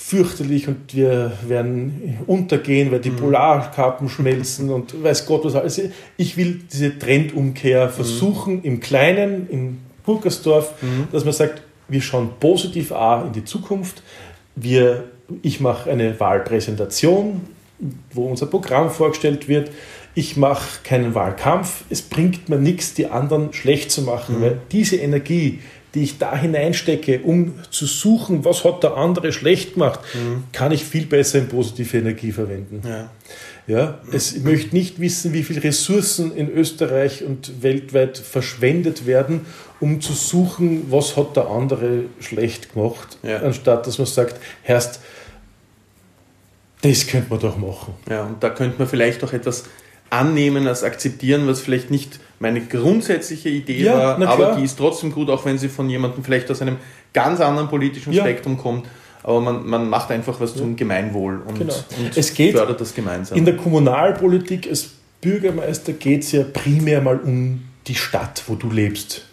fürchterlich 0.00 0.68
und 0.68 0.94
wir 0.94 1.32
werden 1.46 2.18
untergehen, 2.26 2.90
weil 2.90 3.00
die 3.00 3.10
Polarkappen 3.10 4.08
schmelzen 4.08 4.70
und 4.70 5.02
weiß 5.02 5.26
Gott 5.26 5.44
was 5.44 5.54
alles. 5.54 5.80
Ich 6.16 6.36
will 6.36 6.60
diese 6.72 6.98
Trendumkehr 6.98 7.90
versuchen 7.90 8.62
im 8.62 8.80
Kleinen, 8.80 9.48
in 9.50 9.78
Burgersdorf, 10.04 10.74
dass 11.12 11.24
man 11.24 11.34
sagt, 11.34 11.62
wir 11.88 12.00
schauen 12.00 12.30
positiv 12.40 12.92
A 12.92 13.26
in 13.26 13.32
die 13.32 13.44
Zukunft. 13.44 14.02
Wir, 14.56 15.04
ich 15.42 15.60
mache 15.60 15.90
eine 15.90 16.18
Wahlpräsentation, 16.18 17.42
wo 18.12 18.26
unser 18.28 18.46
Programm 18.46 18.90
vorgestellt 18.90 19.46
wird. 19.46 19.70
Ich 20.14 20.38
mache 20.38 20.82
keinen 20.84 21.14
Wahlkampf. 21.14 21.84
Es 21.90 22.00
bringt 22.00 22.48
mir 22.48 22.58
nichts, 22.58 22.94
die 22.94 23.06
anderen 23.06 23.52
schlecht 23.52 23.90
zu 23.90 24.02
machen, 24.02 24.40
weil 24.40 24.58
diese 24.72 24.96
Energie, 24.96 25.58
die 25.94 26.02
ich 26.02 26.18
da 26.18 26.36
hineinstecke, 26.36 27.20
um 27.20 27.54
zu 27.70 27.86
suchen, 27.86 28.44
was 28.44 28.64
hat 28.64 28.82
der 28.82 28.96
andere 28.96 29.32
schlecht 29.32 29.74
gemacht, 29.74 30.00
kann 30.52 30.72
ich 30.72 30.84
viel 30.84 31.06
besser 31.06 31.38
in 31.38 31.48
positive 31.48 31.98
Energie 31.98 32.32
verwenden. 32.32 32.82
Ja. 32.86 33.10
Ja, 33.68 33.98
es 34.12 34.34
ich 34.34 34.44
möchte 34.44 34.74
nicht 34.74 34.98
wissen, 34.98 35.34
wie 35.34 35.42
viele 35.42 35.62
Ressourcen 35.62 36.34
in 36.34 36.50
Österreich 36.50 37.22
und 37.22 37.62
weltweit 37.62 38.16
verschwendet 38.16 39.04
werden, 39.04 39.42
um 39.78 40.00
zu 40.00 40.14
suchen, 40.14 40.90
was 40.90 41.18
hat 41.18 41.36
der 41.36 41.48
andere 41.48 42.04
schlecht 42.18 42.72
gemacht, 42.72 43.18
ja. 43.22 43.42
anstatt 43.42 43.86
dass 43.86 43.98
man 43.98 44.06
sagt, 44.06 44.40
Herrst, 44.62 45.00
das 46.80 47.06
könnte 47.06 47.28
man 47.28 47.40
doch 47.40 47.58
machen. 47.58 47.92
Ja, 48.08 48.24
und 48.24 48.42
da 48.42 48.48
könnte 48.48 48.78
man 48.78 48.88
vielleicht 48.88 49.22
auch 49.22 49.34
etwas 49.34 49.64
annehmen, 50.08 50.66
als 50.66 50.82
akzeptieren, 50.82 51.46
was 51.46 51.60
vielleicht 51.60 51.90
nicht 51.90 52.20
meine 52.40 52.60
grundsätzliche 52.60 53.48
Idee 53.48 53.82
ja, 53.84 54.18
war, 54.18 54.28
aber 54.28 54.56
die 54.56 54.64
ist 54.64 54.76
trotzdem 54.76 55.12
gut, 55.12 55.28
auch 55.30 55.44
wenn 55.44 55.58
sie 55.58 55.68
von 55.68 55.90
jemandem 55.90 56.22
vielleicht 56.22 56.50
aus 56.50 56.62
einem 56.62 56.76
ganz 57.12 57.40
anderen 57.40 57.68
politischen 57.68 58.12
ja. 58.12 58.22
Spektrum 58.22 58.58
kommt 58.58 58.86
aber 59.22 59.40
man, 59.40 59.66
man 59.66 59.88
macht 59.88 60.10
einfach 60.10 60.40
was 60.40 60.54
zum 60.54 60.76
Gemeinwohl 60.76 61.42
und, 61.44 61.58
genau. 61.58 61.74
und 61.98 62.16
es 62.16 62.34
geht 62.34 62.56
fördert 62.56 62.80
das 62.80 62.94
gemeinsam. 62.94 63.36
In 63.36 63.44
der 63.44 63.56
Kommunalpolitik 63.56 64.68
als 64.68 64.90
Bürgermeister 65.20 65.92
geht 65.92 66.22
es 66.22 66.32
ja 66.32 66.44
primär 66.44 67.00
mal 67.00 67.18
um 67.18 67.64
die 67.86 67.94
Stadt, 67.94 68.44
wo 68.46 68.54
du 68.54 68.70
lebst. 68.70 69.26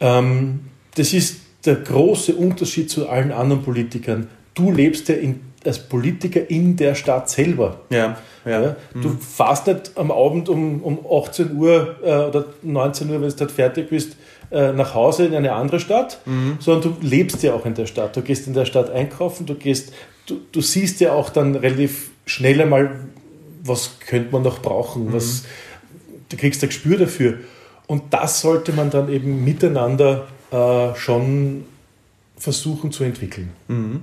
Ähm, 0.00 0.60
das 0.94 1.12
ist 1.12 1.40
der 1.64 1.76
große 1.76 2.34
Unterschied 2.34 2.90
zu 2.90 3.08
allen 3.08 3.32
anderen 3.32 3.62
Politikern. 3.62 4.28
Du 4.54 4.72
lebst 4.72 5.08
ja 5.08 5.14
in, 5.14 5.40
als 5.64 5.78
Politiker 5.78 6.48
in 6.48 6.76
der 6.76 6.94
Stadt 6.94 7.28
selber. 7.28 7.80
Ja, 7.90 8.16
ja. 8.44 8.62
ja 8.62 8.76
du 8.94 9.10
mhm. 9.10 9.20
fährst 9.20 9.66
nicht 9.66 9.92
am 9.96 10.10
Abend 10.10 10.48
um, 10.48 10.82
um 10.82 10.98
18 11.06 11.56
Uhr 11.56 11.96
äh, 12.02 12.28
oder 12.28 12.46
19 12.62 13.10
Uhr, 13.10 13.20
wenn 13.20 13.28
du 13.28 13.36
dort 13.36 13.50
fertig 13.50 13.90
bist, 13.90 14.16
äh, 14.50 14.72
nach 14.72 14.94
Hause 14.94 15.26
in 15.26 15.34
eine 15.34 15.52
andere 15.52 15.80
Stadt, 15.80 16.20
mhm. 16.24 16.56
sondern 16.60 16.94
du 16.94 17.06
lebst 17.06 17.42
ja 17.42 17.54
auch 17.54 17.66
in 17.66 17.74
der 17.74 17.86
Stadt. 17.86 18.16
Du 18.16 18.22
gehst 18.22 18.46
in 18.46 18.54
der 18.54 18.64
Stadt 18.64 18.90
einkaufen, 18.90 19.46
du 19.46 19.54
gehst, 19.54 19.92
du, 20.26 20.40
du 20.50 20.60
siehst 20.60 21.00
ja 21.00 21.12
auch 21.12 21.30
dann 21.30 21.54
relativ 21.54 22.10
schnell 22.26 22.60
einmal, 22.60 22.90
was 23.62 23.98
könnte 24.00 24.32
man 24.32 24.42
noch 24.42 24.60
brauchen, 24.60 25.08
mhm. 25.08 25.12
was, 25.12 25.44
du 26.30 26.36
kriegst 26.36 26.62
ein 26.62 26.68
Gespür 26.68 26.98
dafür. 26.98 27.34
Und 27.86 28.14
das 28.14 28.40
sollte 28.40 28.72
man 28.72 28.90
dann 28.90 29.12
eben 29.12 29.44
miteinander 29.44 30.28
äh, 30.50 30.94
schon 30.94 31.64
versuchen 32.36 32.90
zu 32.90 33.04
entwickeln. 33.04 33.50
Mhm. 33.68 34.00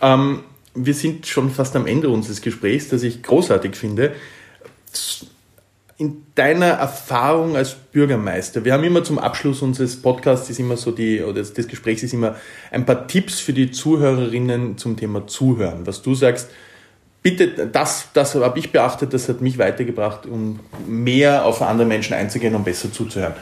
Ähm, 0.00 0.40
wir 0.74 0.94
sind 0.94 1.26
schon 1.26 1.50
fast 1.50 1.76
am 1.76 1.86
Ende 1.86 2.08
unseres 2.08 2.40
Gesprächs, 2.40 2.88
das 2.88 3.02
ich 3.02 3.22
großartig 3.22 3.76
finde 3.76 4.12
in 6.02 6.26
deiner 6.34 6.66
Erfahrung 6.66 7.56
als 7.56 7.74
Bürgermeister, 7.74 8.64
wir 8.64 8.72
haben 8.72 8.82
immer 8.82 9.04
zum 9.04 9.20
Abschluss 9.20 9.62
unseres 9.62 10.02
Podcasts 10.02 10.50
ist 10.50 10.58
immer 10.58 10.76
so 10.76 10.90
die, 10.90 11.22
oder 11.22 11.42
des 11.42 11.68
Gesprächs 11.68 12.02
ist 12.02 12.12
immer 12.12 12.34
ein 12.72 12.84
paar 12.84 13.06
Tipps 13.06 13.38
für 13.38 13.52
die 13.52 13.70
Zuhörerinnen 13.70 14.78
zum 14.78 14.96
Thema 14.96 15.28
Zuhören. 15.28 15.86
Was 15.86 16.02
du 16.02 16.16
sagst, 16.16 16.50
bitte, 17.22 17.68
das, 17.68 18.08
das 18.14 18.34
habe 18.34 18.58
ich 18.58 18.72
beachtet, 18.72 19.14
das 19.14 19.28
hat 19.28 19.42
mich 19.42 19.58
weitergebracht, 19.58 20.26
um 20.26 20.58
mehr 20.88 21.44
auf 21.44 21.62
andere 21.62 21.86
Menschen 21.86 22.14
einzugehen 22.14 22.56
und 22.56 22.64
besser 22.64 22.92
zuzuhören. 22.92 23.34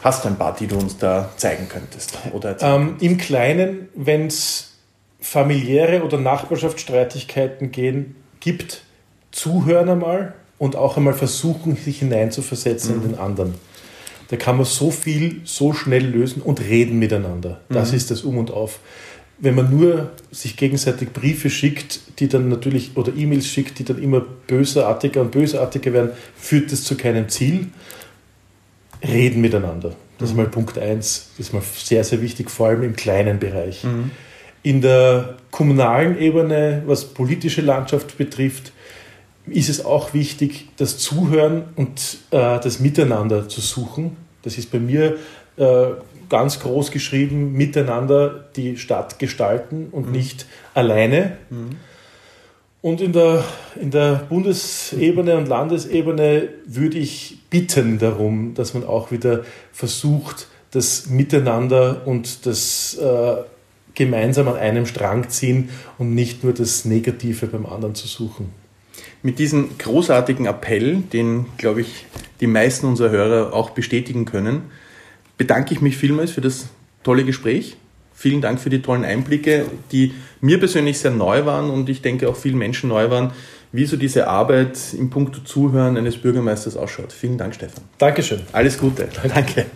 Hast 0.00 0.24
du 0.24 0.28
ein 0.28 0.36
paar, 0.36 0.54
die 0.54 0.68
du 0.68 0.76
uns 0.76 0.98
da 0.98 1.32
zeigen 1.36 1.68
könntest? 1.68 2.18
Oder 2.32 2.56
ähm, 2.60 2.94
Im 3.00 3.18
Kleinen, 3.18 3.88
wenn 3.96 4.28
es 4.28 4.75
familiäre 5.26 6.04
oder 6.04 6.18
Nachbarschaftsstreitigkeiten 6.18 7.72
gehen, 7.72 8.14
gibt, 8.38 8.82
zuhören 9.32 9.88
einmal 9.88 10.34
und 10.56 10.76
auch 10.76 10.96
einmal 10.96 11.14
versuchen, 11.14 11.76
sich 11.76 11.98
hineinzuversetzen 11.98 12.96
mhm. 12.96 13.02
in 13.02 13.08
den 13.10 13.18
anderen. 13.18 13.54
Da 14.28 14.36
kann 14.36 14.56
man 14.56 14.64
so 14.64 14.90
viel 14.90 15.40
so 15.44 15.72
schnell 15.72 16.06
lösen 16.06 16.42
und 16.42 16.60
reden 16.60 16.98
miteinander. 16.98 17.60
Das 17.68 17.90
mhm. 17.90 17.96
ist 17.96 18.10
das 18.10 18.22
Um 18.22 18.38
und 18.38 18.50
Auf. 18.52 18.78
Wenn 19.38 19.54
man 19.54 19.68
nur 19.70 20.12
sich 20.30 20.56
gegenseitig 20.56 21.12
Briefe 21.12 21.50
schickt, 21.50 22.00
die 22.20 22.28
dann 22.28 22.48
natürlich, 22.48 22.96
oder 22.96 23.12
E-Mails 23.14 23.46
schickt, 23.46 23.78
die 23.78 23.84
dann 23.84 24.02
immer 24.02 24.20
bösartiger 24.20 25.20
und 25.20 25.32
bösartiger 25.32 25.92
werden, 25.92 26.10
führt 26.36 26.72
das 26.72 26.84
zu 26.84 26.96
keinem 26.96 27.28
Ziel. 27.28 27.66
Reden 29.06 29.40
miteinander. 29.40 29.94
Das 30.18 30.30
mhm. 30.30 30.34
ist 30.34 30.36
mal 30.36 30.46
Punkt 30.46 30.78
eins. 30.78 31.30
Das 31.36 31.48
ist 31.48 31.52
mal 31.52 31.62
sehr, 31.62 32.02
sehr 32.04 32.22
wichtig, 32.22 32.50
vor 32.50 32.68
allem 32.68 32.82
im 32.84 32.96
kleinen 32.96 33.38
Bereich. 33.38 33.84
Mhm. 33.84 34.12
In 34.66 34.80
der 34.80 35.36
kommunalen 35.52 36.18
Ebene, 36.18 36.82
was 36.86 37.04
politische 37.04 37.60
Landschaft 37.60 38.18
betrifft, 38.18 38.72
ist 39.46 39.68
es 39.68 39.84
auch 39.84 40.12
wichtig, 40.12 40.70
das 40.76 40.98
Zuhören 40.98 41.66
und 41.76 42.18
äh, 42.32 42.58
das 42.58 42.80
Miteinander 42.80 43.48
zu 43.48 43.60
suchen. 43.60 44.16
Das 44.42 44.58
ist 44.58 44.72
bei 44.72 44.80
mir 44.80 45.18
äh, 45.56 45.86
ganz 46.28 46.58
groß 46.58 46.90
geschrieben, 46.90 47.52
miteinander 47.52 48.46
die 48.56 48.76
Stadt 48.76 49.20
gestalten 49.20 49.86
und 49.92 50.06
mhm. 50.06 50.12
nicht 50.12 50.46
alleine. 50.74 51.36
Mhm. 51.48 51.76
Und 52.82 53.00
in 53.00 53.12
der, 53.12 53.44
in 53.80 53.92
der 53.92 54.26
Bundesebene 54.28 55.36
und 55.36 55.46
Landesebene 55.46 56.48
würde 56.66 56.98
ich 56.98 57.38
bitten 57.50 58.00
darum, 58.00 58.54
dass 58.54 58.74
man 58.74 58.82
auch 58.82 59.12
wieder 59.12 59.44
versucht, 59.70 60.48
das 60.72 61.06
Miteinander 61.06 62.02
und 62.04 62.46
das 62.46 62.98
äh, 62.98 63.36
gemeinsam 63.96 64.46
an 64.46 64.56
einem 64.56 64.86
Strang 64.86 65.28
ziehen 65.28 65.70
und 65.98 66.14
nicht 66.14 66.44
nur 66.44 66.52
das 66.52 66.84
Negative 66.84 67.48
beim 67.48 67.66
anderen 67.66 67.96
zu 67.96 68.06
suchen. 68.06 68.50
Mit 69.22 69.40
diesem 69.40 69.76
großartigen 69.78 70.46
Appell, 70.46 71.02
den, 71.12 71.46
glaube 71.58 71.80
ich, 71.80 72.06
die 72.40 72.46
meisten 72.46 72.86
unserer 72.86 73.10
Hörer 73.10 73.52
auch 73.52 73.70
bestätigen 73.70 74.24
können, 74.24 74.62
bedanke 75.36 75.74
ich 75.74 75.80
mich 75.80 75.96
vielmals 75.96 76.30
für 76.30 76.40
das 76.40 76.68
tolle 77.02 77.24
Gespräch. 77.24 77.76
Vielen 78.14 78.40
Dank 78.40 78.60
für 78.60 78.70
die 78.70 78.80
tollen 78.80 79.04
Einblicke, 79.04 79.66
die 79.92 80.14
mir 80.40 80.58
persönlich 80.58 80.98
sehr 80.98 81.10
neu 81.10 81.44
waren 81.44 81.70
und 81.70 81.88
ich 81.88 82.00
denke 82.00 82.28
auch 82.28 82.36
vielen 82.36 82.56
Menschen 82.56 82.88
neu 82.88 83.10
waren, 83.10 83.32
wie 83.72 83.84
so 83.84 83.96
diese 83.96 84.28
Arbeit 84.28 84.78
im 84.96 85.10
Punkt 85.10 85.46
Zuhören 85.46 85.96
eines 85.96 86.16
Bürgermeisters 86.16 86.76
ausschaut. 86.76 87.12
Vielen 87.12 87.36
Dank, 87.36 87.54
Stefan. 87.54 87.84
Dankeschön. 87.98 88.40
Alles 88.52 88.78
Gute. 88.78 89.08
Danke. 89.34 89.66